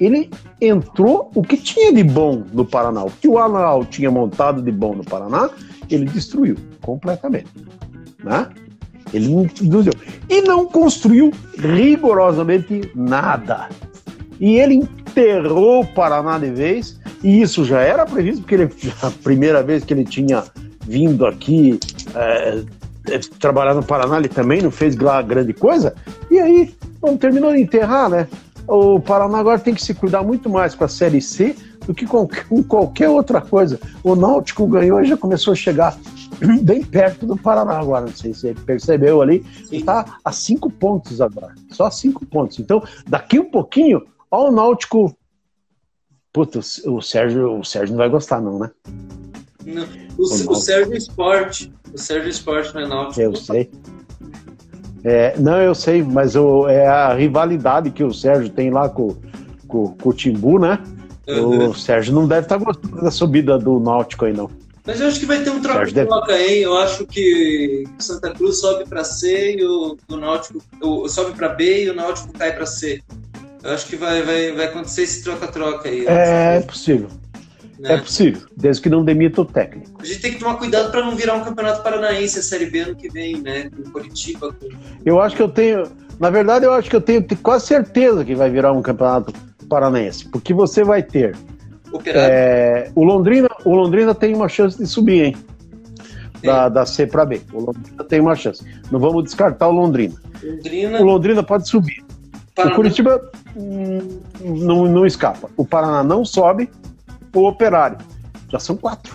ele 0.01 0.31
entrou 0.61 1.31
o 1.35 1.43
que 1.43 1.57
tinha 1.57 1.93
de 1.93 2.03
bom 2.03 2.43
no 2.53 2.65
Paraná. 2.65 3.05
O 3.05 3.11
que 3.11 3.29
o 3.29 3.39
Alan 3.39 3.85
tinha 3.85 4.11
montado 4.11 4.63
de 4.63 4.73
bom 4.73 4.95
no 4.95 5.05
Paraná, 5.05 5.51
ele 5.91 6.07
destruiu 6.07 6.57
completamente. 6.81 7.49
Né? 8.25 8.49
Ele 9.13 9.29
não, 9.29 9.43
não. 9.43 9.93
E 10.29 10.41
não 10.43 10.67
construiu 10.67 11.31
rigorosamente 11.59 12.91
nada. 12.95 13.69
E 14.39 14.57
ele 14.57 14.77
enterrou 14.77 15.83
o 15.83 15.87
Paraná 15.87 16.39
de 16.39 16.51
vez, 16.51 16.99
e 17.23 17.43
isso 17.43 17.65
já 17.65 17.81
era 17.81 18.07
previsto, 18.07 18.41
porque 18.41 18.55
ele, 18.55 18.71
a 19.03 19.11
primeira 19.11 19.63
vez 19.63 19.85
que 19.85 19.93
ele 19.93 20.05
tinha 20.05 20.45
vindo 20.87 21.27
aqui 21.27 21.79
é, 22.15 22.63
é, 23.09 23.19
trabalhar 23.39 23.75
no 23.75 23.83
Paraná, 23.83 24.19
ele 24.19 24.29
também 24.29 24.63
não 24.63 24.71
fez 24.71 24.95
grande 24.95 25.53
coisa. 25.53 25.95
E 26.31 26.39
aí, 26.39 26.75
bom, 27.01 27.17
terminou 27.17 27.53
de 27.53 27.61
enterrar, 27.61 28.09
né? 28.09 28.27
O 28.67 29.01
Paraná 29.01 29.39
agora 29.39 29.59
tem 29.59 29.75
que 29.75 29.83
se 29.83 29.95
cuidar 29.95 30.23
muito 30.23 30.49
mais 30.49 30.75
com 30.75 30.85
a 30.85 30.89
Série 30.89 31.21
C 31.21 31.57
do 31.87 31.95
que 31.95 32.07
com, 32.07 32.29
com 32.49 32.63
qualquer 32.63 33.09
outra 33.09 33.41
coisa. 33.41 33.81
O 34.05 34.15
Náutico 34.15 34.67
ganhou 34.67 35.01
e 35.01 35.07
já 35.07 35.17
começou 35.17 35.53
a 35.53 35.57
chegar 35.57 35.99
bem 36.63 36.85
perto 36.85 37.27
do 37.27 37.37
Paraná 37.37 37.79
agora. 37.79 38.07
Não 38.07 38.15
sei 38.15 38.33
se 38.33 38.41
você 38.41 38.55
percebeu 38.55 39.21
ali. 39.21 39.45
Está 39.71 40.19
a 40.25 40.33
cinco 40.33 40.71
pontos 40.71 41.21
agora. 41.21 41.55
Só 41.71 41.91
cinco 41.91 42.25
pontos. 42.25 42.59
Então, 42.59 42.83
daqui 43.09 43.39
um 43.39 43.51
pouquinho, 43.51 44.07
ó 44.31 44.49
o 44.49 44.53
Náutico. 44.53 45.17
Puta, 46.33 46.61
o 46.61 47.03
Sérgio, 47.03 47.59
o 47.59 47.65
Sérgio 47.65 47.91
não 47.91 47.99
vai 47.99 48.09
gostar, 48.09 48.41
não, 48.41 48.61
né? 48.61 48.71
Não, 49.67 49.85
O, 50.17 50.23
o 50.23 50.55
Sérgio 50.55 50.95
Esporte. 50.95 51.73
O 51.93 51.99
Sérgio 51.99 52.31
Esporte 52.31 52.73
não 52.75 52.83
é 52.83 52.87
náutico. 52.87 53.21
Eu 53.21 53.35
sei. 53.35 53.69
É, 55.05 55.35
não, 55.39 55.61
eu 55.61 55.75
sei, 55.75 56.03
mas 56.03 56.37
o, 56.37 56.69
é 56.69 56.87
a 56.87 57.15
rivalidade 57.15 57.91
que 57.91 58.05
o 58.05 58.13
Sérgio 58.13 58.51
tem 58.51 58.71
lá 58.71 58.89
com, 58.89 59.17
com, 59.67 59.89
com 59.89 60.09
o 60.09 60.13
Timbu, 60.13 60.59
né? 60.59 60.79
Uhum. 61.29 61.71
O 61.71 61.75
Sérgio 61.75 62.15
não 62.15 62.27
deve 62.27 62.43
estar 62.43 62.59
gostando 62.59 63.01
da 63.01 63.11
subida 63.11 63.59
do 63.59 63.79
Náutico 63.81 64.25
aí, 64.25 64.33
não. 64.33 64.51
Mas 64.85 65.01
eu 65.01 65.09
acho 65.09 65.21
que 65.21 65.27
vai 65.27 65.43
ter 65.43 65.51
um 65.51 65.61
troca-troca, 65.61 66.39
hein? 66.39 66.59
Eu 66.63 66.77
acho 66.77 67.07
que 67.07 67.85
Santa 67.99 68.31
Cruz 68.31 68.61
sobe 68.61 68.85
para 68.89 69.05
C 69.05 69.57
e 69.57 69.65
o, 69.65 69.97
o 70.09 70.17
Náutico 70.17 70.61
o, 70.83 71.09
sobe 71.09 71.33
para 71.33 71.51
B 71.51 71.85
e 71.85 71.91
o 71.91 71.95
Náutico 71.95 72.33
cai 72.33 72.53
para 72.53 72.67
C. 72.67 73.01
Eu 73.63 73.71
acho 73.73 73.87
que 73.87 73.97
vai, 73.97 74.23
vai, 74.23 74.53
vai 74.53 74.67
acontecer 74.67 75.03
esse 75.03 75.23
troca-troca 75.23 75.89
aí. 75.89 76.07
É 76.07 76.61
possível, 76.61 77.09
né? 77.81 77.95
é 77.95 77.99
possível, 77.99 78.43
desde 78.57 78.83
que 78.83 78.89
não 78.89 79.05
demita 79.05 79.41
o 79.41 79.45
técnico. 79.45 79.91
A 80.01 80.05
gente 80.05 80.21
tem 80.21 80.33
que 80.33 80.39
tomar 80.39 80.57
cuidado 80.57 80.91
para 80.91 81.05
não 81.05 81.17
virar 81.17 81.35
um 81.35 81.45
campeonato 81.45 81.83
paranaense 81.83 82.39
a 82.39 82.43
Série 82.43 82.67
B 82.67 82.81
ano 82.81 82.95
que 82.95 83.09
vem, 83.09 83.41
né? 83.41 83.71
Com 83.71 83.91
Curitiba, 83.91 84.53
com 84.53 84.69
Eu 85.05 85.21
acho 85.21 85.35
que 85.35 85.43
eu 85.43 85.49
tenho, 85.49 85.85
na 86.19 86.31
verdade, 86.31 86.65
eu 86.65 86.73
acho 86.73 86.89
que 86.91 86.97
eu 86.97 87.01
tenho 87.01 87.25
quase 87.43 87.67
certeza 87.67 88.25
que 88.25 88.35
vai 88.35 88.51
virar 88.51 88.73
um 88.73 88.83
campeonato 88.83 89.33
paranaense, 89.69 90.29
porque 90.29 90.53
você 90.53 90.85
vai 90.85 91.03
ter 91.03 91.35
é, 92.15 92.91
o 92.95 93.03
Londrina, 93.03 93.49
o 93.65 93.75
Londrina 93.75 94.15
tem 94.15 94.35
uma 94.35 94.49
chance 94.49 94.79
de 94.79 94.87
subir, 94.87 95.25
hein? 95.25 95.37
Da, 96.43 96.69
da 96.69 96.87
C 96.87 97.07
para 97.07 97.25
B. 97.25 97.41
O 97.53 97.61
Londrina 97.61 98.05
tem 98.05 98.21
uma 98.21 98.35
chance. 98.35 98.65
Não 98.91 98.99
vamos 98.99 99.25
descartar 99.25 99.69
o 99.69 99.73
Londrina. 99.73 100.15
Londrina, 100.43 101.01
O 101.01 101.05
Londrina 101.05 101.43
pode 101.43 101.69
subir. 101.69 102.03
O 102.33 102.55
Paraná. 102.55 102.77
Curitiba 102.77 103.31
hum, 103.57 104.21
não, 104.41 104.87
não 104.87 105.05
escapa. 105.05 105.51
O 105.57 105.67
Paraná 105.67 106.03
não 106.03 106.25
sobe. 106.25 106.71
O 107.35 107.47
Operário. 107.47 107.99
Já 108.49 108.59
são 108.59 108.77
quatro. 108.77 109.15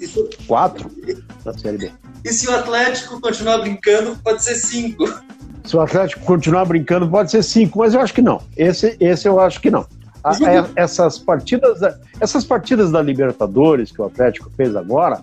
Isso- 0.00 0.28
Quatro 0.46 0.90
da 1.44 1.52
Série 1.52 1.78
B. 1.78 1.92
E 2.24 2.32
se 2.32 2.48
o 2.48 2.54
Atlético 2.54 3.20
continuar 3.20 3.58
brincando, 3.58 4.16
pode 4.22 4.42
ser 4.42 4.54
cinco. 4.56 5.04
Se 5.64 5.76
o 5.76 5.80
Atlético 5.80 6.24
continuar 6.24 6.64
brincando, 6.64 7.08
pode 7.08 7.30
ser 7.30 7.42
cinco, 7.42 7.78
mas 7.78 7.94
eu 7.94 8.00
acho 8.00 8.12
que 8.14 8.22
não. 8.22 8.42
Esse, 8.56 8.96
esse 8.98 9.28
eu 9.28 9.38
acho 9.40 9.60
que 9.60 9.70
não. 9.70 9.86
A- 10.24 10.32
Jogo- 10.32 10.46
é- 10.50 10.64
essas, 10.76 11.18
partidas 11.18 11.80
da, 11.80 11.98
essas 12.18 12.44
partidas 12.44 12.90
da 12.90 13.00
Libertadores 13.00 13.90
que 13.92 14.00
o 14.02 14.04
Atlético 14.06 14.50
fez 14.56 14.74
agora, 14.76 15.22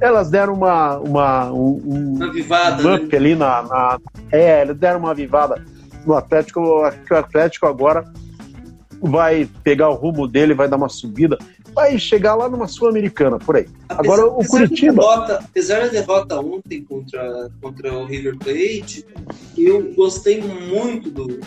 elas 0.00 0.28
deram 0.30 0.52
uma, 0.54 0.98
uma, 0.98 1.50
um, 1.52 1.80
um- 1.84 2.14
Uma 2.16 2.32
vivada, 2.32 2.82
um 2.82 2.90
né? 2.90 2.96
up 2.96 3.16
ali 3.16 3.34
na, 3.34 3.62
na- 3.62 3.98
É, 4.32 4.62
eles 4.62 4.76
deram 4.76 5.00
uma 5.00 5.10
avivada 5.12 5.62
no 6.04 6.14
Atlético. 6.14 6.60
Eu 6.60 6.84
acho 6.84 6.98
que 6.98 7.14
o 7.14 7.16
Atlético 7.18 7.66
agora 7.66 8.04
vai 9.00 9.48
pegar 9.62 9.90
o 9.90 9.94
rumo 9.94 10.26
dele, 10.26 10.54
vai 10.54 10.68
dar 10.68 10.76
uma 10.76 10.88
subida, 10.88 11.38
vai 11.74 11.98
chegar 11.98 12.34
lá 12.34 12.48
numa 12.48 12.66
Sul-Americana, 12.66 13.38
por 13.38 13.56
aí. 13.56 13.66
Agora, 13.88 14.26
o 14.26 14.34
apesar 14.40 14.48
Curitiba- 14.48 15.02
Da 15.02 15.08
derrota, 15.10 15.44
apesar 15.44 15.80
da 15.80 15.88
derrota 15.88 16.40
ontem 16.40 16.82
contra, 16.84 17.50
contra 17.60 17.92
o 17.94 18.04
River 18.06 18.36
Plate, 18.38 19.04
eu 19.56 19.92
gostei 19.94 20.40
muito 20.42 21.10
do, 21.10 21.40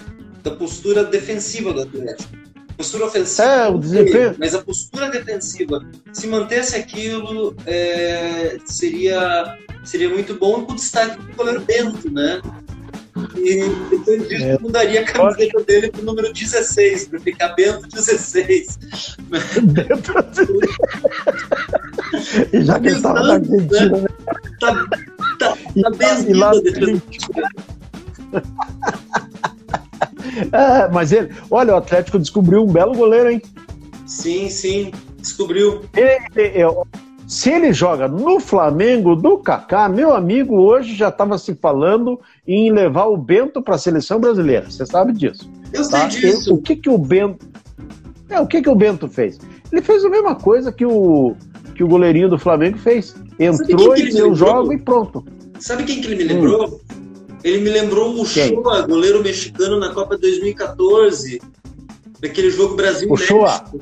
da 0.44 0.52
postura 0.52 1.04
defensiva 1.04 1.74
do 1.74 1.82
Atlético. 1.82 2.38
Postura 2.78 3.08
ofensiva, 3.08 3.44
É, 3.48 3.68
o 3.68 3.78
desempenho- 3.78 4.36
mas 4.40 4.56
a 4.56 4.62
postura 4.62 5.10
defensiva, 5.10 5.86
se 6.14 6.28
mantesse 6.28 6.78
aquilo, 6.78 7.54
é, 7.66 8.58
seria, 8.66 9.58
seria 9.84 10.08
muito 10.10 10.36
bom 10.36 10.64
com 10.64 10.76
destaque 10.76 11.18
do 11.22 11.36
goleiro 11.36 11.60
Bento, 11.62 12.10
né? 12.10 12.40
E 13.36 13.70
depois 13.90 14.28
disso 14.28 14.44
É. 14.44 14.58
mudaria 14.60 15.02
a 15.02 15.04
camiseta 15.06 15.64
dele 15.64 15.92
pro 15.92 16.04
número 16.04 16.34
16, 16.34 17.08
para 17.10 17.20
ficar 17.20 17.50
Bento 17.56 17.88
16. 17.88 18.80
E 22.54 22.62
já 22.64 22.80
que 22.80 22.88
ele 22.88 22.96
estava 22.96 23.22
na 23.22 23.40
Pensando, 23.40 23.62
Argentina, 23.62 23.98
né? 24.02 24.08
Tá, 24.60 24.86
tá, 25.40 25.58
tá 25.82 25.90
bem 25.92 26.34
lá- 26.34 26.52
defesa. 26.54 27.02
É, 30.52 30.88
mas 30.92 31.12
ele, 31.12 31.34
olha, 31.50 31.74
o 31.74 31.78
Atlético 31.78 32.20
descobriu 32.20 32.64
um 32.64 32.68
belo 32.72 32.94
goleiro, 32.94 33.30
hein? 33.32 33.42
Sim, 34.06 34.50
sim, 34.50 34.92
descobriu. 35.18 35.82
Ele- 35.96 36.52
eu- 36.56 36.86
se 37.30 37.52
ele 37.52 37.72
joga 37.72 38.08
no 38.08 38.40
Flamengo 38.40 39.16
do 39.16 39.38
Kaká, 39.38 39.88
meu 39.88 40.16
amigo, 40.16 40.56
hoje 40.56 40.96
já 40.96 41.10
estava 41.10 41.38
se 41.38 41.54
falando 41.54 42.20
em 42.48 42.72
levar 42.72 43.06
o 43.06 43.16
Bento 43.16 43.62
para 43.62 43.76
a 43.76 43.78
seleção 43.78 44.20
brasileira. 44.20 44.68
Você 44.68 44.84
sabe 44.84 45.14
disso. 45.14 45.48
Eu 45.72 45.84
sei 45.84 46.00
tá? 46.00 46.08
disso. 46.08 46.56
O 46.56 46.60
que 46.60 46.76
que 46.76 46.90
o 46.90 46.98
Bento 46.98 47.48
é, 48.30 48.40
o 48.40 48.48
que 48.48 48.64
que 48.64 48.70
o 48.70 48.74
Bento 48.74 49.08
fez? 49.08 49.38
Ele 49.72 49.82
fez 49.84 50.04
a 50.04 50.10
mesma 50.10 50.34
coisa 50.36 50.72
que 50.72 50.84
o 50.84 51.36
que 51.76 51.84
o 51.84 51.88
goleirinho 51.88 52.30
do 52.30 52.40
Flamengo 52.40 52.80
fez. 52.80 53.16
Entrou 53.40 53.96
e 53.96 54.12
deu 54.12 54.34
jogo 54.34 54.74
e 54.74 54.80
pronto. 54.80 55.24
Sabe 55.60 55.84
quem 55.84 56.02
que 56.02 56.08
ele 56.08 56.16
me 56.16 56.34
lembrou? 56.34 56.82
Ele 57.44 57.60
me 57.60 57.70
lembrou 57.70 58.20
o? 58.20 58.26
Shoa, 58.26 58.88
goleiro 58.88 59.22
mexicano 59.22 59.80
na 59.80 59.94
Copa 59.94 60.18
2014. 60.18 61.40
Daquele 62.20 62.50
jogo 62.50 62.76
Brasil 62.76 63.08
O 63.08 63.16
Shoa. 63.16 63.52
México. 63.52 63.80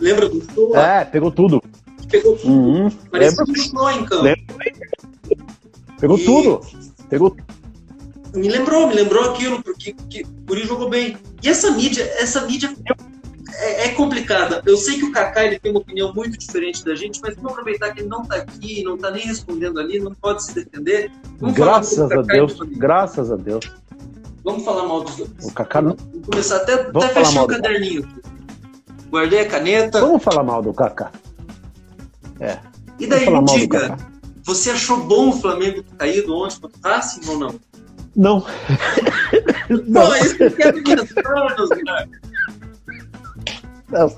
Lembra 0.00 0.26
do 0.26 0.42
Shoa? 0.54 0.80
É, 0.80 1.04
pegou 1.04 1.30
tudo. 1.30 1.62
Pegou 2.10 2.36
tudo. 2.36 2.52
Uhum. 2.52 2.90
Parecia 3.10 3.44
um 3.44 3.54
Shoa 3.54 3.92
em 3.94 4.04
campo. 4.04 4.24
Pegou 6.00 6.18
E- 6.18 6.24
tudo. 6.24 6.60
Pegou 7.08 7.36
Me 8.34 8.48
lembrou, 8.48 8.86
me 8.88 8.94
lembrou 8.94 9.30
aquilo, 9.30 9.62
porque 9.62 9.94
que, 10.08 10.22
o 10.22 10.26
Guri 10.46 10.66
jogou 10.66 10.88
bem. 10.88 11.16
E 11.42 11.48
essa 11.48 11.70
mídia, 11.70 12.02
essa 12.18 12.42
mídia 12.46 12.74
é, 13.54 13.84
é 13.86 13.88
complicada. 13.90 14.62
Eu 14.66 14.76
sei 14.76 14.98
que 14.98 15.04
o 15.04 15.12
Kaká 15.12 15.44
ele 15.44 15.58
tem 15.58 15.70
uma 15.72 15.80
opinião 15.80 16.12
muito 16.14 16.36
diferente 16.38 16.84
da 16.84 16.94
gente, 16.94 17.20
mas 17.22 17.34
vamos 17.36 17.52
aproveitar 17.52 17.92
que 17.92 18.00
ele 18.00 18.08
não 18.08 18.22
tá 18.24 18.36
aqui, 18.36 18.82
não 18.84 18.96
tá 18.98 19.10
nem 19.10 19.26
respondendo 19.26 19.80
ali, 19.80 19.98
não 19.98 20.14
pode 20.14 20.44
se 20.44 20.54
defender. 20.54 21.10
Vamos 21.40 21.56
Graças 21.56 21.98
a 22.12 22.22
Deus, 22.22 22.52
Flamengo. 22.56 22.78
graças 22.78 23.32
a 23.32 23.36
Deus. 23.36 23.72
Vamos 24.44 24.64
falar 24.64 24.86
mal 24.86 25.02
dos 25.02 25.16
dois. 25.16 25.30
O 25.42 25.52
Kaká 25.52 25.82
não... 25.82 25.96
Vou 26.12 26.22
começar 26.30 26.56
até, 26.56 26.74
até 26.74 26.90
Vamos 26.92 27.10
fechar 27.12 27.42
o 27.42 27.46
caderninho. 27.46 28.02
aqui. 28.04 28.28
Guardei 29.10 29.40
a 29.40 29.48
caneta. 29.48 30.00
Vamos 30.00 30.22
falar 30.22 30.42
mal 30.42 30.62
do 30.62 30.72
Kaká. 30.72 31.10
É. 32.40 32.58
E 32.98 33.06
daí, 33.06 33.28
me 33.30 33.44
diga, 33.44 33.96
você 34.44 34.70
achou 34.70 35.04
bom 35.04 35.30
o 35.30 35.32
Flamengo 35.40 35.82
ter 35.82 35.96
caído 35.96 36.34
ontem 36.36 36.58
contra 36.60 36.78
o 36.78 36.92
Racing 36.94 37.20
ou 37.28 37.38
não? 37.38 37.54
Não. 38.16 38.46
Não, 39.86 40.14
é 40.14 40.20
isso 40.20 40.36
que 40.36 40.94
meus 40.96 41.12
caras. 41.12 41.68
Não. 43.90 44.12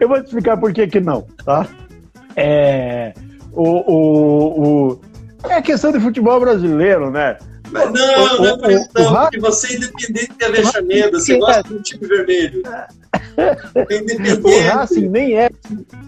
Eu 0.00 0.08
vou 0.08 0.20
te 0.20 0.26
explicar 0.26 0.56
por 0.58 0.72
que 0.72 0.86
que 0.86 1.00
não, 1.00 1.22
tá? 1.44 1.66
É, 2.36 3.14
o, 3.52 3.62
o, 3.62 4.90
o- 4.92 5.00
é 5.48 5.62
questão 5.62 5.90
de 5.92 6.00
futebol 6.00 6.38
brasileiro, 6.40 7.10
né? 7.10 7.38
Mas 7.70 7.88
O- 7.88 7.92
não, 7.92 8.38
não 8.38 8.46
é 8.46 8.76
o- 8.76 8.88
não, 8.94 9.12
Ra- 9.12 9.22
porque 9.22 9.40
você 9.40 9.72
é 9.72 9.76
independente 9.76 10.32
de 10.38 10.44
avexamento, 10.44 11.18
você 11.18 11.38
gosta 11.38 11.60
é. 11.60 11.62
do 11.62 11.82
time 11.82 12.06
vermelho. 12.06 12.62
É 13.36 13.56
O 13.78 13.92
independente. 13.92 14.60
Racing 14.60 15.08
nem 15.08 15.38
é, 15.38 15.50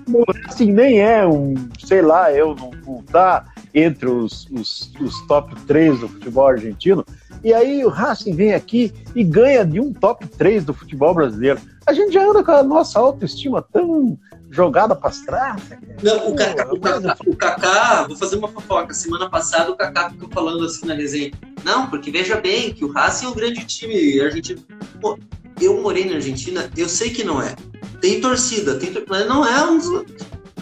o 0.08 0.24
Racing 0.42 0.72
nem 0.72 1.00
é 1.00 1.26
um, 1.26 1.54
sei 1.78 2.02
lá, 2.02 2.32
eu 2.32 2.54
não, 2.54 2.70
não 2.86 3.02
tá 3.02 3.44
entre 3.74 4.08
os, 4.08 4.46
os, 4.50 4.92
os 5.00 5.26
top 5.26 5.54
3 5.62 6.00
do 6.00 6.08
futebol 6.08 6.48
argentino. 6.48 7.04
E 7.44 7.52
aí 7.52 7.84
o 7.84 7.88
Racing 7.88 8.34
vem 8.34 8.54
aqui 8.54 8.92
e 9.14 9.22
ganha 9.22 9.64
de 9.64 9.78
um 9.80 9.92
top 9.92 10.26
3 10.26 10.64
do 10.64 10.74
futebol 10.74 11.14
brasileiro. 11.14 11.60
A 11.86 11.92
gente 11.92 12.12
já 12.12 12.24
anda 12.24 12.42
com 12.42 12.52
a 12.52 12.62
nossa 12.62 12.98
autoestima 12.98 13.62
tão 13.62 14.18
jogada 14.50 14.94
para 14.94 15.10
trás. 15.24 15.62
Não, 16.02 16.28
o 16.30 16.34
Kaká, 16.36 16.66
Pô, 16.66 16.76
o, 16.76 16.80
Kaká, 16.80 17.16
o 17.26 17.36
Kaká, 17.36 18.04
vou 18.06 18.16
fazer 18.16 18.36
uma 18.36 18.48
fofoca. 18.48 18.94
Semana 18.94 19.28
passada 19.28 19.70
o 19.70 19.76
Kaká 19.76 20.10
ficou 20.10 20.28
falando 20.30 20.64
assim 20.64 20.86
na 20.86 20.94
resenha. 20.94 21.32
Não, 21.64 21.88
porque 21.88 22.10
veja 22.10 22.36
bem 22.40 22.72
que 22.72 22.84
o 22.84 22.92
Racing 22.92 23.26
é 23.26 23.28
um 23.28 23.34
grande 23.34 23.64
time 23.64 24.20
argentino. 24.20 24.62
Pô, 25.00 25.18
eu 25.60 25.80
morei 25.82 26.04
na 26.04 26.14
Argentina, 26.16 26.70
eu 26.76 26.88
sei 26.88 27.10
que 27.10 27.24
não 27.24 27.40
é. 27.42 27.54
Tem 28.00 28.20
torcida, 28.20 28.74
tem 28.76 28.92
tor- 28.92 29.04
mas 29.08 29.26
não 29.26 29.44
é 29.46 29.64
um. 29.70 29.78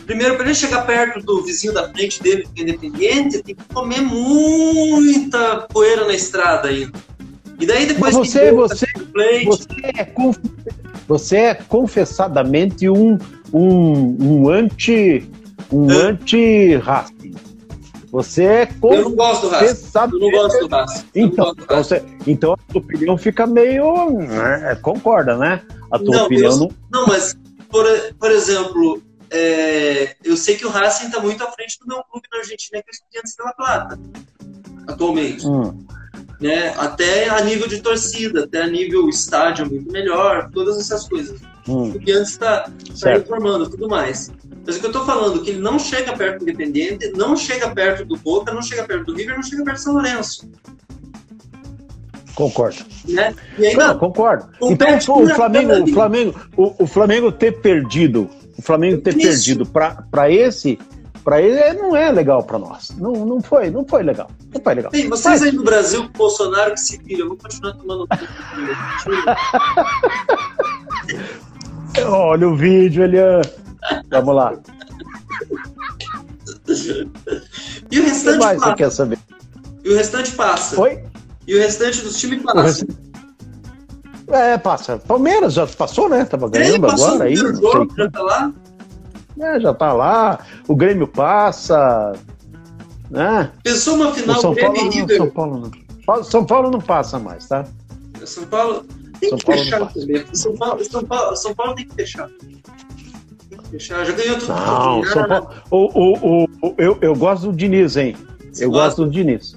Primeiro, 0.07 0.37
para 0.37 0.45
ele 0.47 0.55
chegar 0.55 0.83
perto 0.87 1.25
do 1.25 1.43
vizinho 1.43 1.73
da 1.73 1.89
frente 1.91 2.23
dele, 2.23 2.47
que 2.55 2.61
é 2.61 2.65
independente, 2.65 3.43
tem 3.43 3.55
que 3.55 3.65
comer 3.73 4.01
muita 4.03 5.63
poeira 5.73 6.07
na 6.07 6.15
estrada 6.15 6.69
ainda. 6.69 6.93
E 7.59 7.67
daí 7.67 7.87
depois 7.87 8.15
Mas 8.17 8.29
você- 8.29 8.47
que 8.47 8.53
você- 8.53 8.87
Você 9.47 9.81
é, 9.95 10.05
conf- 10.05 10.39
você 11.07 11.37
é 11.37 11.55
confessadamente 11.55 12.89
um, 12.89 13.17
um, 13.55 14.17
um 14.43 14.49
anti 14.51 15.27
um 15.73 15.89
Hã? 15.91 16.09
anti-Racing. 16.11 17.35
Você 18.13 18.45
é 18.45 18.69
eu 18.83 19.03
não 19.03 19.17
gosto 19.17 19.43
do 19.43 19.49
Racing. 19.49 19.91
Eu 19.95 20.19
não 20.21 20.31
gosto 20.31 20.61
do 20.61 20.69
Racing. 20.69 21.05
Então, 21.15 21.45
gosto 21.47 21.57
do 21.57 21.63
então, 21.65 21.77
Racing. 21.77 21.89
você- 21.89 22.05
então 22.31 22.53
a 22.53 22.57
tua 22.73 22.81
opinião 22.81 23.17
fica 23.19 23.47
meio. 23.47 24.11
né, 24.21 24.77
Concorda, 24.83 25.37
né? 25.37 25.63
A 25.91 25.99
tua 25.99 26.17
Não, 26.17 26.25
opinião 26.27 26.53
eu- 26.53 26.59
não. 26.59 26.71
Não, 26.93 27.07
mas, 27.07 27.37
por, 27.71 27.85
por 28.19 28.31
exemplo, 28.31 29.03
é, 29.31 30.15
eu 30.23 30.37
sei 30.37 30.55
que 30.57 30.65
o 30.67 30.71
Racing 30.71 31.07
está 31.07 31.19
muito 31.21 31.43
à 31.43 31.51
frente 31.51 31.79
do 31.81 31.87
meu 31.89 32.05
clube 32.05 32.29
na 32.33 32.39
Argentina, 32.39 32.81
que 32.83 32.89
é 32.89 32.91
o 32.91 32.95
Estudiantes 32.95 33.35
de 33.37 33.43
La 33.43 33.53
Plata, 33.53 33.99
atualmente. 34.87 35.47
Hum. 35.47 35.85
Né? 36.41 36.73
Até 36.77 37.29
a 37.31 37.41
nível 37.43 37.67
de 37.67 37.81
torcida, 37.81 38.45
até 38.45 38.63
a 38.63 38.67
nível 38.67 39.09
estádio 39.09 39.67
muito 39.69 39.91
melhor, 39.91 40.51
todas 40.53 40.79
essas 40.79 41.09
coisas. 41.09 41.41
O 41.67 41.73
Hum. 41.73 41.87
Estudiantes 41.87 42.33
está 42.33 42.61
tá 42.63 42.71
Certo. 42.95 43.23
reformando 43.23 43.71
tudo 43.71 43.89
mais. 43.89 44.31
Mas 44.67 44.77
o 44.77 44.81
que 44.81 44.87
eu 44.87 44.93
tô 44.93 45.05
falando, 45.05 45.41
que 45.43 45.51
ele 45.51 45.61
não 45.61 45.79
chega 45.79 46.13
perto 46.17 46.39
do 46.39 46.43
Independiente, 46.51 47.11
não 47.17 47.37
chega 47.37 47.71
perto 47.71 48.05
do 48.05 48.17
Boca, 48.17 48.53
não 48.53 48.63
chega 48.63 48.85
perto 48.85 49.05
do 49.07 49.15
River, 49.15 49.37
não 49.37 49.43
chega 49.43 49.65
perto 49.65 49.77
do 49.79 49.83
São 49.83 49.93
Lourenço. 49.95 50.51
Concordo. 52.35 52.85
Né? 53.09 53.35
Ainda, 53.59 53.89
Não, 53.89 53.99
concordo. 53.99 54.47
Então 54.63 54.89
o 54.97 55.27
já 55.29 55.35
Flamengo, 55.37 55.73
tá 55.73 55.81
o 55.85 55.87
Flamengo, 55.89 56.41
o, 56.57 56.83
o 56.85 56.87
Flamengo 56.87 57.31
ter 57.33 57.61
perdido, 57.61 58.29
o 58.59 58.63
Flamengo 58.63 59.01
ter 59.01 59.17
Isso. 59.17 59.29
perdido 59.29 59.65
para 59.67 60.31
esse, 60.31 60.79
para 61.23 61.41
ele 61.41 61.57
é- 61.59 61.73
não 61.75 61.95
é 61.95 62.11
legal 62.11 62.43
para 62.43 62.59
nós. 62.59 62.91
Não, 62.99 63.13
não 63.25 63.41
foi, 63.41 63.71
não 63.71 63.87
foi 63.87 64.03
legal. 64.03 64.29
Não 64.53 64.61
foi 64.61 64.75
legal. 64.75 64.91
Tem, 64.91 65.09
vocês 65.09 65.43
aí 65.43 65.53
no 65.53 65.63
Brasil, 65.63 66.03
com 66.03 66.09
o 66.09 66.13
Bolsonaro 66.13 66.73
que 66.75 66.81
se 66.81 66.99
vira, 66.99 67.21
eu 67.23 67.29
vou 67.29 67.37
continuar 67.37 67.73
tomando. 67.75 68.07
Olha 72.07 72.49
o 72.49 72.57
vídeo, 72.57 73.05
Elian. 73.05 73.41
Vamos 74.11 74.35
lá. 74.35 74.53
E 76.69 76.81
o 77.03 77.05
O 77.05 77.89
que 77.89 78.01
restante 78.01 78.39
mais 78.39 78.59
você 78.59 78.65
passa. 78.65 78.77
quer 78.77 78.91
saber? 78.91 79.19
E 79.85 79.89
o 79.91 79.97
restante 79.97 80.33
passa. 80.33 80.81
Oi? 80.81 81.05
E 81.47 81.55
o 81.55 81.59
restante 81.59 82.01
dos 82.03 82.19
times 82.19 82.41
O 82.41 82.45
passa. 82.45 82.63
rest- 82.63 82.87
É, 84.29 84.57
passa. 84.59 84.99
Palmeiras 84.99 85.53
já 85.53 85.67
passou, 85.67 86.09
né? 86.09 86.25
Tava 86.25 86.49
ganhando 86.49 86.87
agora 86.91 87.19
o 87.19 87.23
aí. 87.23 87.37
jogo, 87.37 87.89
já 87.97 88.11
tá 88.11 88.23
lá. 88.23 88.53
É, 89.39 89.61
já 89.61 89.75
tá 89.75 89.93
lá. 89.93 90.39
O 90.67 90.75
Grêmio 90.75 91.07
passa. 91.07 92.13
Né? 93.11 93.51
Pensou 93.63 93.97
uma 93.97 94.09
O 94.09 94.15
final 94.15 94.41
São 94.41 94.55
Grêmio 94.55 94.75
Paulo, 94.75 94.91
e 94.93 94.95
River. 94.97 95.17
São 95.19 95.31
Paulo 95.31 95.71
não. 96.07 96.25
São 96.25 96.45
Paulo 96.47 96.71
não 96.71 96.81
passa 96.81 97.19
mais, 97.19 97.47
tá? 97.47 97.65
São 98.25 98.45
Paulo 98.47 98.85
tem 99.31 99.31
São 99.31 99.39
que 99.39 99.45
Paulo 99.45 99.61
fechar. 99.91 100.35
São 100.35 100.57
Paulo, 100.57 100.85
São, 100.85 101.05
Paulo, 101.05 101.37
São 101.37 101.55
Paulo 101.55 101.75
tem 101.75 101.87
que 101.87 101.95
fechar. 101.95 102.29
Tem 103.49 103.59
que 103.59 103.69
fechar. 103.71 104.05
Já 104.05 104.13
ganhou 104.13 104.39
tudo. 104.39 104.49
Não, 104.55 105.05
São 105.05 105.29
Paulo. 105.29 105.49
O, 105.71 105.77
o, 105.77 106.15
o, 106.43 106.49
o- 106.69 106.75
eu, 106.79 106.99
eu 107.01 107.15
gosto 107.15 107.51
do 107.51 107.57
Diniz, 107.57 107.97
hein? 107.97 108.17
Você 108.53 108.65
Eu 108.65 108.71
gosta? 108.71 108.85
gosto 108.87 109.05
do 109.07 109.11
Diniz. 109.11 109.57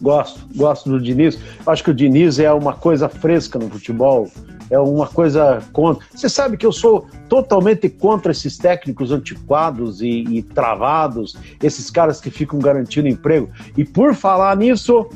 Gosto, 0.00 0.40
gosto 0.56 0.88
do 0.88 1.00
Diniz. 1.00 1.38
Acho 1.66 1.84
que 1.84 1.90
o 1.90 1.94
Diniz 1.94 2.38
é 2.38 2.50
uma 2.52 2.72
coisa 2.72 3.06
fresca 3.08 3.58
no 3.58 3.68
futebol, 3.68 4.30
é 4.70 4.78
uma 4.78 5.06
coisa 5.06 5.62
contra. 5.74 6.02
Você 6.14 6.26
sabe 6.26 6.56
que 6.56 6.64
eu 6.64 6.72
sou 6.72 7.06
totalmente 7.28 7.86
contra 7.90 8.32
esses 8.32 8.56
técnicos 8.56 9.12
antiquados 9.12 10.00
e, 10.00 10.24
e 10.30 10.42
travados, 10.42 11.36
esses 11.62 11.90
caras 11.90 12.18
que 12.18 12.30
ficam 12.30 12.58
garantindo 12.58 13.08
emprego. 13.08 13.50
E 13.76 13.84
por 13.84 14.14
falar 14.14 14.56
nisso, 14.56 15.06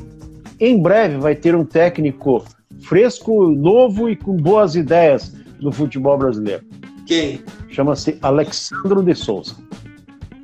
em 0.59 0.79
breve 0.79 1.17
vai 1.17 1.33
ter 1.35 1.55
um 1.55 1.65
técnico 1.65 2.45
fresco, 2.85 3.49
novo 3.49 4.09
e 4.09 4.15
com 4.15 4.35
boas 4.35 4.75
ideias 4.75 5.33
no 5.59 5.71
futebol 5.71 6.17
brasileiro 6.17 6.63
Quem? 7.05 7.41
chama-se 7.69 8.17
Alexandro 8.21 9.01
de 9.03 9.15
Souza. 9.15 9.55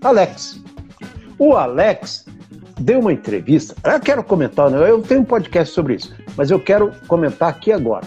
Alex. 0.03 0.59
O 1.37 1.53
Alex 1.53 2.25
deu 2.79 2.99
uma 2.99 3.13
entrevista. 3.13 3.75
Eu 3.83 3.99
quero 3.99 4.23
comentar, 4.23 4.69
né? 4.69 4.89
eu 4.89 5.01
tenho 5.01 5.21
um 5.21 5.25
podcast 5.25 5.73
sobre 5.73 5.95
isso, 5.95 6.13
mas 6.35 6.49
eu 6.51 6.59
quero 6.59 6.91
comentar 7.07 7.49
aqui 7.49 7.71
agora. 7.71 8.05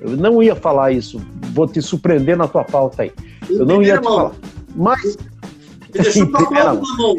Eu 0.00 0.16
não 0.16 0.42
ia 0.42 0.54
falar 0.56 0.90
isso, 0.92 1.20
vou 1.52 1.66
te 1.66 1.80
surpreender 1.80 2.36
na 2.36 2.48
tua 2.48 2.64
pauta 2.64 3.02
aí. 3.02 3.12
Eu 3.48 3.64
não 3.66 3.82
ia 3.82 3.98
te 3.98 4.04
mão. 4.04 4.16
falar. 4.16 4.32
Mas 4.74 5.16
Me 5.16 6.02
deixou 6.02 6.22
Em 6.24 6.30
com 6.30 6.36
a 6.38 6.40
primeira 6.46 6.64
palma 6.74 6.82
na 6.88 6.96
mão. 7.02 7.16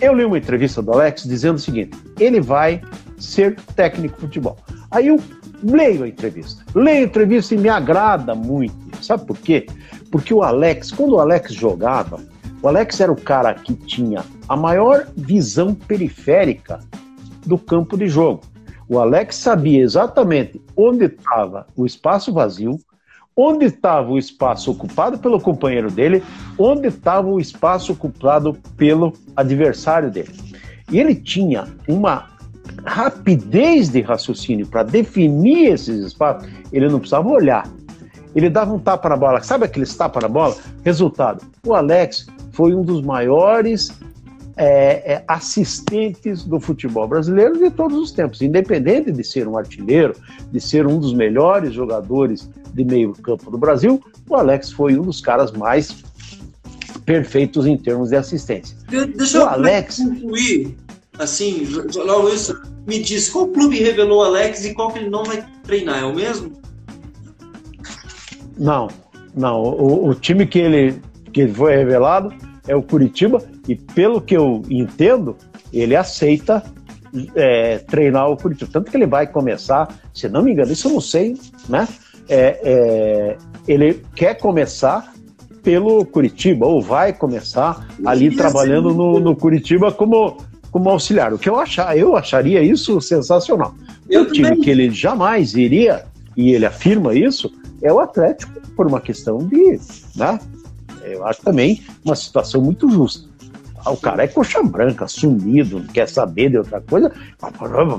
eu 0.00 0.14
li 0.14 0.24
uma 0.24 0.38
entrevista 0.38 0.80
do 0.82 0.92
Alex 0.92 1.24
dizendo 1.24 1.56
o 1.56 1.60
seguinte: 1.60 1.96
ele 2.18 2.40
vai 2.40 2.80
ser 3.18 3.56
técnico 3.76 4.14
de 4.14 4.20
futebol. 4.22 4.56
Aí 4.92 5.06
eu 5.08 5.18
leio 5.64 6.04
a 6.04 6.08
entrevista. 6.08 6.62
Leio 6.74 7.00
a 7.00 7.08
entrevista 7.08 7.54
e 7.54 7.58
me 7.58 7.70
agrada 7.70 8.34
muito. 8.34 8.74
Sabe 9.02 9.24
por 9.24 9.38
quê? 9.38 9.66
Porque 10.10 10.34
o 10.34 10.42
Alex, 10.42 10.92
quando 10.92 11.14
o 11.14 11.18
Alex 11.18 11.54
jogava, 11.54 12.20
o 12.62 12.68
Alex 12.68 13.00
era 13.00 13.10
o 13.10 13.20
cara 13.20 13.54
que 13.54 13.74
tinha 13.74 14.22
a 14.46 14.54
maior 14.54 15.06
visão 15.16 15.74
periférica 15.74 16.80
do 17.46 17.56
campo 17.56 17.96
de 17.96 18.06
jogo. 18.06 18.42
O 18.86 18.98
Alex 18.98 19.36
sabia 19.36 19.82
exatamente 19.82 20.60
onde 20.76 21.06
estava 21.06 21.66
o 21.74 21.86
espaço 21.86 22.30
vazio, 22.30 22.78
onde 23.34 23.64
estava 23.64 24.10
o 24.10 24.18
espaço 24.18 24.70
ocupado 24.70 25.18
pelo 25.18 25.40
companheiro 25.40 25.90
dele, 25.90 26.22
onde 26.58 26.88
estava 26.88 27.26
o 27.26 27.40
espaço 27.40 27.92
ocupado 27.92 28.54
pelo 28.76 29.14
adversário 29.34 30.10
dele. 30.10 30.34
E 30.90 31.00
ele 31.00 31.14
tinha 31.14 31.66
uma 31.88 32.31
rapidez 32.84 33.88
de 33.88 34.00
raciocínio 34.00 34.66
para 34.66 34.82
definir 34.82 35.72
esses 35.72 36.04
espaços, 36.06 36.48
ele 36.72 36.88
não 36.88 36.98
precisava 36.98 37.28
olhar. 37.28 37.68
Ele 38.34 38.48
dava 38.48 38.72
um 38.72 38.78
tapa 38.78 39.08
na 39.08 39.16
bola. 39.16 39.42
Sabe 39.42 39.64
aqueles 39.66 39.94
tapa 39.94 40.20
na 40.20 40.28
bola? 40.28 40.56
Resultado: 40.84 41.44
o 41.66 41.74
Alex 41.74 42.26
foi 42.52 42.74
um 42.74 42.82
dos 42.82 43.02
maiores 43.02 43.90
é, 44.56 45.14
é, 45.14 45.24
assistentes 45.28 46.44
do 46.44 46.58
futebol 46.60 47.06
brasileiro 47.06 47.58
de 47.58 47.70
todos 47.70 47.96
os 47.98 48.10
tempos, 48.12 48.40
independente 48.42 49.10
de 49.12 49.22
ser 49.24 49.46
um 49.48 49.56
artilheiro, 49.58 50.14
de 50.50 50.60
ser 50.60 50.86
um 50.86 50.98
dos 50.98 51.12
melhores 51.14 51.72
jogadores 51.74 52.48
de 52.72 52.84
meio 52.84 53.12
campo 53.12 53.50
do 53.50 53.58
Brasil, 53.58 54.02
o 54.28 54.34
Alex 54.34 54.72
foi 54.72 54.98
um 54.98 55.02
dos 55.02 55.20
caras 55.20 55.52
mais 55.52 55.94
perfeitos 57.04 57.66
em 57.66 57.76
termos 57.76 58.10
de 58.10 58.16
assistência. 58.16 58.76
De- 58.88 59.06
Deixa 59.06 59.38
O 59.38 59.42
eu 59.42 59.48
Alex- 59.48 59.96
concluir, 59.98 60.76
assim, 61.18 61.66
logo 61.94 62.28
isso. 62.30 62.58
Me 62.86 63.00
diz, 63.00 63.28
qual 63.28 63.48
clube 63.48 63.78
revelou 63.78 64.20
o 64.20 64.24
Alex 64.24 64.64
e 64.64 64.74
qual 64.74 64.90
que 64.90 64.98
ele 64.98 65.10
não 65.10 65.24
vai 65.24 65.44
treinar? 65.62 66.00
É 66.00 66.04
o 66.04 66.14
mesmo? 66.14 66.52
Não, 68.58 68.88
não. 69.34 69.62
O, 69.62 70.08
o 70.08 70.14
time 70.14 70.46
que 70.46 70.58
ele, 70.58 71.00
que 71.32 71.42
ele 71.42 71.54
foi 71.54 71.76
revelado 71.76 72.32
é 72.66 72.74
o 72.74 72.82
Curitiba 72.82 73.42
e 73.68 73.76
pelo 73.76 74.20
que 74.20 74.36
eu 74.36 74.62
entendo, 74.68 75.36
ele 75.72 75.94
aceita 75.94 76.62
é, 77.34 77.78
treinar 77.78 78.30
o 78.30 78.36
Curitiba. 78.36 78.70
Tanto 78.72 78.90
que 78.90 78.96
ele 78.96 79.06
vai 79.06 79.26
começar, 79.26 79.88
se 80.12 80.28
não 80.28 80.42
me 80.42 80.52
engano, 80.52 80.72
isso 80.72 80.88
eu 80.88 80.92
não 80.92 81.00
sei, 81.00 81.36
né? 81.68 81.86
É, 82.28 82.60
é, 82.62 83.36
ele 83.66 84.02
quer 84.14 84.34
começar 84.38 85.12
pelo 85.62 86.04
Curitiba, 86.04 86.66
ou 86.66 86.82
vai 86.82 87.12
começar 87.12 87.86
ali 88.04 88.34
trabalhando 88.34 88.92
no, 88.92 89.20
no 89.20 89.36
Curitiba 89.36 89.92
como, 89.92 90.38
como 90.72 90.88
auxiliar. 90.88 91.32
O 91.32 91.38
que 91.38 91.48
eu 91.48 91.60
achar, 91.60 91.96
eu 91.96 92.16
acharia 92.16 92.62
isso 92.62 93.00
sensacional. 93.00 93.74
Eu 94.08 94.22
o 94.22 94.32
time 94.32 94.48
também. 94.48 94.64
que 94.64 94.70
ele 94.70 94.90
jamais 94.90 95.54
iria, 95.54 96.04
e 96.36 96.52
ele 96.52 96.66
afirma 96.66 97.14
isso, 97.14 97.52
é 97.82 97.92
o 97.92 98.00
Atlético, 98.00 98.60
por 98.74 98.86
uma 98.86 99.00
questão 99.00 99.38
de. 99.38 99.78
Né? 100.16 100.40
Eu 101.02 101.24
acho 101.26 101.42
também 101.42 101.82
uma 102.04 102.16
situação 102.16 102.62
muito 102.62 102.88
justa. 102.88 103.28
Ah, 103.84 103.90
O 103.90 103.96
cara 103.96 104.24
é 104.24 104.28
coxa 104.28 104.62
branca, 104.62 105.06
sumido, 105.06 105.80
não 105.80 105.86
quer 105.86 106.08
saber 106.08 106.50
de 106.50 106.58
outra 106.58 106.80
coisa, 106.80 107.12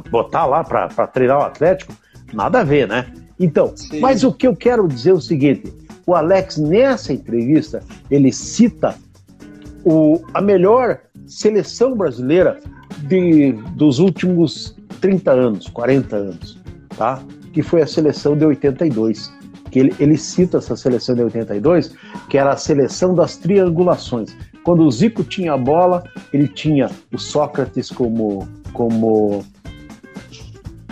botar 0.10 0.46
lá 0.46 0.64
para 0.64 1.08
treinar 1.08 1.40
o 1.40 1.44
Atlético, 1.44 1.94
nada 2.34 2.62
a 2.62 2.64
ver, 2.64 2.88
né? 2.88 3.06
Então, 3.40 3.74
Sim. 3.76 4.00
mas 4.00 4.24
o 4.24 4.34
que 4.34 4.48
eu 4.48 4.56
quero 4.56 4.88
dizer 4.88 5.12
é 5.12 5.14
o 5.14 5.22
seguinte: 5.22 5.72
o 6.08 6.16
Alex, 6.16 6.58
nessa 6.58 7.14
entrevista, 7.14 7.84
ele 8.10 8.32
cita 8.32 8.96
o, 9.84 10.22
a 10.34 10.42
melhor 10.42 11.00
seleção 11.26 11.96
brasileira 11.96 12.60
de, 13.08 13.54
dos 13.76 14.00
últimos 14.00 14.76
30 15.02 15.32
anos, 15.32 15.68
40 15.70 16.16
anos, 16.16 16.62
tá? 16.98 17.22
que 17.52 17.62
foi 17.62 17.82
a 17.82 17.88
seleção 17.88 18.36
de 18.36 18.46
82. 18.46 19.32
Que 19.70 19.80
ele, 19.80 19.96
ele 20.00 20.18
cita 20.18 20.58
essa 20.58 20.76
seleção 20.76 21.16
de 21.16 21.24
82, 21.24 21.96
que 22.30 22.38
era 22.38 22.52
a 22.52 22.58
seleção 22.58 23.16
das 23.16 23.38
triangulações. 23.38 24.36
Quando 24.64 24.84
o 24.84 24.92
Zico 24.92 25.24
tinha 25.24 25.54
a 25.54 25.58
bola, 25.58 26.04
ele 26.32 26.48
tinha 26.48 26.90
o 27.12 27.18
Sócrates 27.18 27.90
como, 27.90 28.48
como 28.72 29.44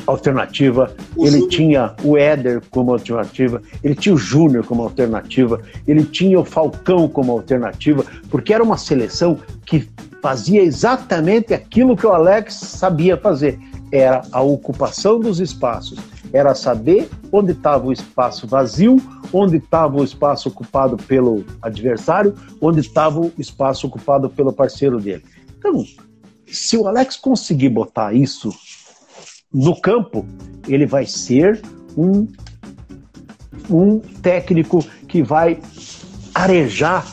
alternativa, 0.08 0.94
O 1.16 1.26
ele 1.26 1.42
Júnior. 1.42 1.50
tinha 1.50 1.96
o 2.04 2.18
Éder 2.18 2.62
como 2.70 2.92
alternativa, 2.92 3.62
ele 3.84 3.96
tinha 3.96 4.16
o 4.16 4.18
Júnior 4.18 4.66
como 4.66 4.84
alternativa, 4.84 5.62
ele 5.88 6.04
tinha 6.04 6.40
o 6.40 6.46
Falcão 6.46 7.08
como 7.08 7.32
alternativa, 7.32 8.04
porque 8.30 8.54
era 8.54 8.64
uma 8.64 8.78
seleção 8.78 9.40
que 9.66 9.88
fazia 10.22 10.62
exatamente 10.62 11.54
aquilo 11.54 11.98
que 11.98 12.06
o 12.06 12.12
Alex 12.12 12.54
sabia 12.54 13.18
fazer. 13.18 13.60
Era 13.92 14.22
a 14.32 14.42
ocupação 14.42 15.20
dos 15.20 15.40
espaços, 15.40 16.00
era 16.32 16.56
saber 16.56 17.10
onde 17.32 17.52
estava 17.52 17.88
o 17.88 17.92
espaço 17.92 18.48
vazio, 18.48 19.02
onde 19.34 19.58
estava 19.58 19.98
o 19.98 20.04
espaço 20.04 20.48
ocupado 20.48 20.96
pelo 20.96 21.44
adversário, 21.62 22.36
onde 22.62 22.80
estava 22.80 23.20
o 23.20 23.34
espaço 23.38 23.88
ocupado 23.88 24.30
pelo 24.30 24.54
parceiro 24.54 25.00
dele. 25.00 25.24
Então, 25.58 25.84
se 26.46 26.78
o 26.78 26.88
Alex 26.88 27.18
conseguir 27.18 27.70
botar 27.70 28.14
isso 28.14 28.54
no 29.54 29.80
campo, 29.80 30.26
ele 30.68 30.86
vai 30.86 31.06
ser 31.06 31.62
um, 31.98 32.28
um 33.70 34.00
técnico 34.00 34.80
que 35.08 35.22
vai 35.22 35.60
arejar 36.34 37.06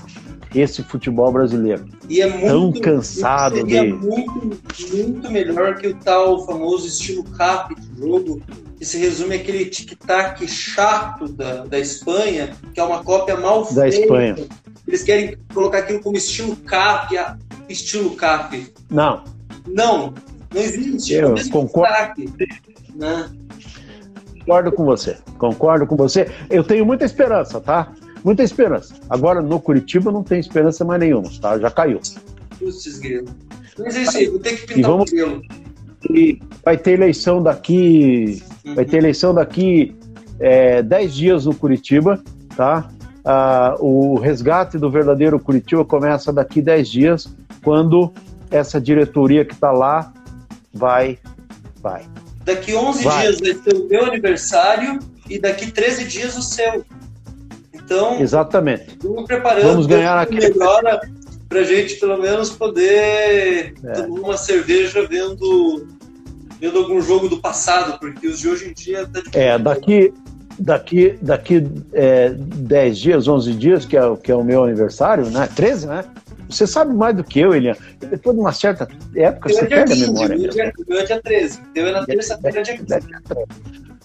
esse 0.54 0.82
futebol 0.82 1.32
brasileiro. 1.32 1.97
E 2.08 2.20
é 2.22 2.30
Tão 2.46 2.60
muito, 2.62 2.80
cansado 2.80 3.56
seria 3.56 3.82
de- 3.82 3.92
muito, 3.92 4.58
muito 4.94 5.30
melhor 5.30 5.76
que 5.76 5.88
o 5.88 5.94
tal 5.94 6.44
famoso 6.46 6.86
estilo 6.86 7.22
cap 7.24 7.74
de 7.74 7.98
jogo, 8.00 8.40
que 8.78 8.84
se 8.84 8.96
resume 8.98 9.34
àquele 9.36 9.66
tic-tac 9.66 10.46
chato 10.48 11.28
da, 11.28 11.66
da 11.66 11.78
Espanha, 11.78 12.56
que 12.72 12.80
é 12.80 12.82
uma 12.82 13.04
cópia 13.04 13.36
mal 13.36 13.62
Da 13.74 13.82
feita. 13.82 13.96
Espanha. 13.98 14.36
Eles 14.86 15.02
querem 15.02 15.36
colocar 15.52 15.78
aquilo 15.78 16.00
como 16.00 16.16
estilo 16.16 16.56
cap, 16.56 17.14
estilo 17.68 18.16
cap. 18.16 18.72
Não, 18.90 19.22
Não, 19.66 20.14
não 20.54 20.60
existe. 20.62 21.12
Eu 21.12 21.28
é 21.28 21.30
o 21.30 21.34
mesmo 21.34 21.52
concordo. 21.52 22.24
Né? 22.94 23.30
concordo 24.40 24.72
com 24.72 24.84
você. 24.86 25.18
Concordo 25.36 25.86
com 25.86 25.94
você. 25.94 26.30
Eu 26.48 26.64
tenho 26.64 26.86
muita 26.86 27.04
esperança, 27.04 27.60
tá? 27.60 27.92
Muita 28.24 28.42
esperança. 28.42 28.94
Agora, 29.08 29.40
no 29.40 29.60
Curitiba, 29.60 30.10
não 30.12 30.22
tem 30.22 30.38
esperança 30.40 30.84
mais 30.84 31.00
nenhuma, 31.00 31.28
tá? 31.40 31.58
Já 31.58 31.70
caiu. 31.70 32.00
Putz, 32.58 32.98
grilo. 32.98 33.26
Mas 33.78 33.96
é 33.96 34.02
isso 34.02 34.16
aí, 34.16 34.26
vou 34.28 34.40
ter 34.40 34.56
que 34.56 34.64
E 34.72 34.74
pintar 34.76 34.90
vamos- 34.90 35.12
o. 35.12 35.42
E 36.12 36.40
vai 36.64 36.76
ter 36.76 36.92
eleição 36.92 37.42
daqui. 37.42 38.42
Vai 38.74 38.84
ter 38.84 38.96
eleição 38.98 39.32
daqui 39.34 39.96
é, 40.40 40.82
10 40.82 41.14
dias 41.14 41.44
no 41.46 41.54
Curitiba, 41.54 42.22
tá? 42.56 42.88
Ah, 43.24 43.74
o 43.80 44.16
resgate 44.18 44.78
do 44.78 44.90
verdadeiro 44.90 45.38
Curitiba 45.38 45.84
começa 45.84 46.32
daqui 46.32 46.62
10 46.62 46.88
dias, 46.88 47.28
quando 47.62 48.12
essa 48.50 48.80
diretoria 48.80 49.44
que 49.44 49.54
está 49.54 49.70
lá 49.72 50.12
vai. 50.72 51.18
Vai. 51.80 52.04
Daqui 52.44 52.74
11 52.74 53.04
Vai. 53.04 53.26
dias 53.26 53.40
vai 53.40 53.54
ser 53.54 53.76
o 53.76 53.88
meu 53.88 54.04
aniversário 54.06 54.98
e 55.28 55.38
daqui 55.38 55.70
13 55.70 56.04
dias 56.04 56.36
o 56.36 56.42
seu. 56.42 56.84
Então, 57.88 58.20
Exatamente. 58.20 58.98
vamos 59.02 59.24
preparando 59.24 59.64
Vamos 59.66 59.86
ganhar 59.86 60.18
aqui. 60.18 60.34
melhora 60.36 61.00
pra 61.48 61.62
gente 61.62 61.94
pelo 61.96 62.18
menos 62.20 62.50
poder 62.50 63.72
É. 63.82 63.92
tomar 63.92 64.20
uma 64.20 64.36
cerveja 64.36 65.06
vendo, 65.08 65.86
vendo 66.60 66.78
algum 66.80 67.00
jogo 67.00 67.28
do 67.30 67.40
passado, 67.40 67.98
porque 67.98 68.26
os 68.28 68.38
de 68.40 68.46
hoje 68.50 68.68
em 68.68 68.74
dia 68.74 69.06
tá. 69.06 69.22
É, 69.32 69.58
daqui, 69.58 70.12
daqui, 70.58 71.18
daqui 71.22 71.66
é, 71.94 72.28
10 72.30 72.98
dias, 72.98 73.26
11 73.26 73.54
dias, 73.54 73.86
que 73.86 73.96
é, 73.96 74.04
o- 74.04 74.18
que 74.18 74.30
é 74.30 74.34
o 74.34 74.44
meu 74.44 74.64
aniversário, 74.64 75.24
né? 75.30 75.48
13, 75.56 75.86
né? 75.86 76.04
Você 76.50 76.66
sabe 76.66 76.92
mais 76.92 77.16
do 77.16 77.24
que 77.24 77.40
eu, 77.40 77.54
Elian. 77.54 77.74
Depois 77.98 78.36
de 78.36 78.40
uma 78.42 78.52
certa 78.52 78.86
época, 79.16 79.48
você 79.48 79.60
é 79.60 79.64
pega 79.66 79.82
a 79.82 79.94
20, 79.94 80.06
memória 80.08 80.36
meu 80.36 80.50
dia- 80.50 80.72
meu 80.86 80.98
é 80.98 81.04
dia 81.04 81.20
13. 81.22 81.58
Teu 81.72 81.86
é 81.86 81.92
na 81.92 82.04
terça-feira, 82.04 82.62
dia 82.62 82.76
15. 82.76 83.00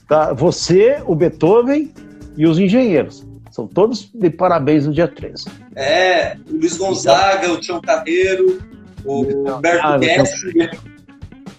Tá? 0.07 0.31
Você, 0.33 1.01
o 1.05 1.15
Beethoven 1.15 1.91
e 2.37 2.45
os 2.47 2.57
engenheiros. 2.59 3.25
São 3.53 3.67
todos 3.67 4.09
de 4.11 4.31
parabéns 4.31 4.87
no 4.87 4.93
dia 4.93 5.07
13. 5.07 5.45
É, 5.75 6.35
o 6.49 6.53
Luiz 6.57 6.75
Gonzaga, 6.75 7.51
o 7.51 7.59
Tião 7.59 7.79
Carreiro, 7.79 8.59
o 9.05 9.21
Humberto 9.21 9.85
Ah, 9.87 9.99
Gessinger. 10.01 10.75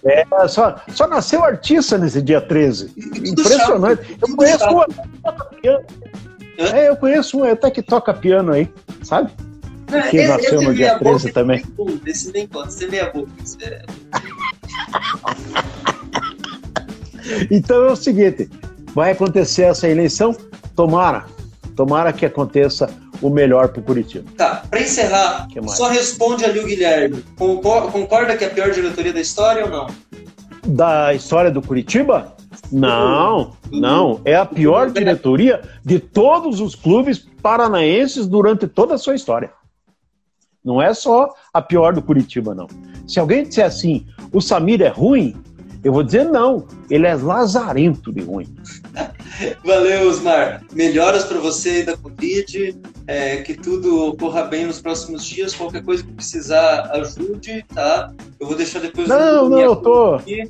É, 0.03 0.25
só, 0.49 0.75
só 0.89 1.07
nasceu 1.07 1.41
artista 1.41 1.97
nesse 1.97 2.21
dia 2.21 2.41
13. 2.41 2.91
E 2.97 3.01
tudo 3.09 3.29
Impressionante. 3.41 4.03
chato, 4.09 4.29
Eu 4.29 4.35
conheço 4.35 4.59
chato. 4.59 4.75
um 4.75 4.83
que? 5.61 5.69
É, 6.61 6.89
eu 6.89 6.97
conheço 6.97 7.37
um 7.39 7.43
até 7.45 7.71
que 7.71 7.81
toca 7.81 8.13
piano 8.13 8.51
aí, 8.51 8.69
sabe? 9.01 9.31
Que 10.11 10.17
Esse- 10.17 10.27
nasceu 10.27 10.61
no 10.61 10.73
dia 10.73 10.87
meia 10.87 10.99
13 10.99 11.27
boca, 11.29 11.33
também. 11.33 11.63
Esse 12.05 12.29
nem 12.33 12.45
conta, 12.45 12.67
esse 12.67 12.83
é 12.83 12.87
meia 12.89 13.09
boca. 13.09 13.29
é- 13.61 13.85
Então 17.49 17.85
é 17.87 17.91
o 17.91 17.95
seguinte: 17.95 18.49
vai 18.93 19.11
acontecer 19.11 19.63
essa 19.63 19.87
eleição, 19.87 20.35
tomara, 20.75 21.25
tomara 21.75 22.11
que 22.13 22.25
aconteça 22.25 22.89
o 23.21 23.29
melhor 23.29 23.69
para 23.69 23.79
o 23.81 23.83
Curitiba. 23.83 24.25
Tá, 24.37 24.63
pra 24.69 24.81
encerrar, 24.81 25.47
só 25.67 25.87
responde 25.89 26.45
ali 26.45 26.59
o 26.59 26.65
Guilherme. 26.65 27.23
Concor- 27.37 27.91
Concorda 27.91 28.35
que 28.37 28.43
é 28.43 28.47
a 28.47 28.51
pior 28.51 28.71
diretoria 28.71 29.13
da 29.13 29.19
história 29.21 29.65
ou 29.65 29.69
não? 29.71 29.87
Da 30.65 31.13
história 31.13 31.51
do 31.51 31.61
Curitiba? 31.61 32.33
Não, 32.71 33.55
não. 33.71 34.21
É 34.25 34.35
a 34.35 34.45
pior 34.45 34.89
diretoria 34.89 35.61
de 35.83 35.99
todos 35.99 36.59
os 36.59 36.73
clubes 36.75 37.19
paranaenses 37.41 38.25
durante 38.25 38.67
toda 38.67 38.95
a 38.95 38.97
sua 38.97 39.13
história. 39.15 39.51
Não 40.63 40.81
é 40.81 40.93
só 40.93 41.29
a 41.53 41.61
pior 41.61 41.93
do 41.93 42.01
Curitiba, 42.01 42.55
não. 42.55 42.67
Se 43.07 43.19
alguém 43.19 43.43
disser 43.43 43.65
assim, 43.65 44.07
o 44.33 44.41
Samir 44.41 44.81
é 44.81 44.87
ruim, 44.87 45.35
eu 45.83 45.93
vou 45.93 46.01
dizer 46.01 46.25
não. 46.25 46.65
Ele 46.89 47.05
é 47.05 47.13
lazarento 47.13 48.11
de 48.11 48.21
ruim. 48.21 48.47
Valeu, 49.63 50.07
Osmar. 50.07 50.61
Melhoras 50.73 51.23
pra 51.25 51.37
você 51.39 51.69
aí 51.69 51.83
da 51.83 51.97
Covid. 51.97 52.75
é, 53.07 53.37
que 53.37 53.53
tudo 53.53 54.07
ocorra 54.07 54.43
bem 54.43 54.65
nos 54.65 54.79
próximos 54.81 55.25
dias. 55.25 55.53
Qualquer 55.53 55.83
coisa 55.83 56.03
que 56.03 56.11
precisar, 56.11 56.89
ajude, 56.93 57.63
tá? 57.73 58.11
Eu 58.39 58.47
vou 58.47 58.55
deixar 58.55 58.79
depois 58.79 59.07
Não, 59.07 59.49
não, 59.49 59.59
eu 59.59 59.75
tô. 59.75 60.15
aqui. 60.15 60.41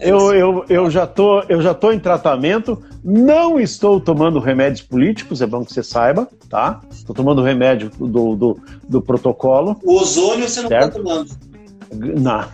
É 0.00 0.10
Eu, 0.10 0.34
eu, 0.34 0.64
eu, 0.68 0.90
já 0.90 1.06
tô, 1.06 1.42
eu 1.42 1.62
já 1.62 1.72
tô 1.74 1.92
em 1.92 1.98
tratamento, 2.00 2.82
não 3.04 3.60
estou 3.60 4.00
tomando 4.00 4.40
remédios 4.40 4.82
políticos, 4.82 5.40
é 5.40 5.46
bom 5.46 5.64
que 5.64 5.72
você 5.72 5.82
saiba, 5.82 6.26
tá? 6.48 6.80
Estou 6.90 7.14
tomando 7.14 7.40
remédio 7.42 7.88
do, 7.90 8.34
do, 8.34 8.58
do 8.88 9.00
protocolo. 9.00 9.78
O 9.84 9.94
ozônio 10.00 10.48
você 10.48 10.60
não 10.62 10.68
Certo. 10.68 10.86
tá 10.94 10.98
tomando. 10.98 11.30
Não. 11.92 12.44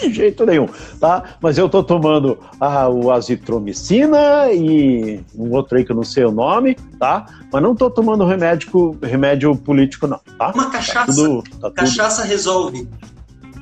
De 0.00 0.12
jeito 0.12 0.46
nenhum, 0.46 0.66
tá? 1.00 1.22
Mas 1.40 1.58
eu 1.58 1.68
tô 1.68 1.82
tomando 1.82 2.38
ah, 2.60 2.88
o 2.88 3.10
azitromicina 3.10 4.52
e 4.52 5.20
um 5.34 5.50
outro 5.52 5.76
aí 5.78 5.84
que 5.84 5.92
eu 5.92 5.96
não 5.96 6.02
sei 6.04 6.24
o 6.24 6.32
nome, 6.32 6.76
tá? 6.98 7.26
Mas 7.52 7.62
não 7.62 7.74
tô 7.74 7.90
tomando 7.90 8.24
remédio, 8.24 8.96
remédio 9.02 9.54
político, 9.56 10.06
não, 10.06 10.20
tá? 10.38 10.52
Uma 10.54 10.64
Tá 10.66 10.70
cachaça. 10.70 11.12
tudo, 11.12 11.42
tá 11.42 11.68
tudo. 11.68 11.74
Cachaça 11.74 12.24
resolve. 12.24 12.88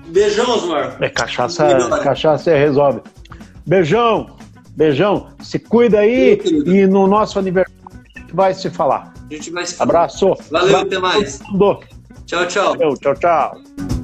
Beijão, 0.08 0.48
Osmar. 0.50 0.96
É 1.00 1.08
cachaça, 1.08 1.66
cachaça 2.02 2.54
resolve. 2.54 3.00
Beijão, 3.66 4.36
beijão. 4.76 5.28
Se 5.42 5.58
cuida 5.58 5.98
aí 6.00 6.40
e 6.66 6.86
no 6.86 7.06
nosso 7.06 7.38
aniversário 7.38 7.76
a 8.14 8.18
gente 8.20 8.34
vai 8.34 8.54
se 8.54 8.70
falar. 8.70 9.12
A 9.28 9.34
gente 9.34 9.50
vai 9.50 9.66
se 9.66 9.74
falar. 9.74 9.90
Abraço. 9.90 10.34
Valeu, 10.50 10.76
Abraço 10.76 10.86
até 10.86 10.98
mais. 10.98 11.40
Tchau, 12.26 12.46
tchau. 12.46 12.76
Valeu, 12.76 12.96
Tchau, 12.96 13.14
tchau. 13.14 13.95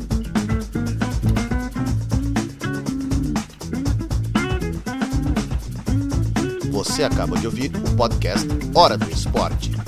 Você 6.83 7.05
acaba 7.05 7.39
de 7.39 7.47
ouvir 7.47 7.71
o 7.77 7.97
podcast 7.97 8.45
Hora 8.75 8.99
do 8.99 9.09
Esporte. 9.09 9.82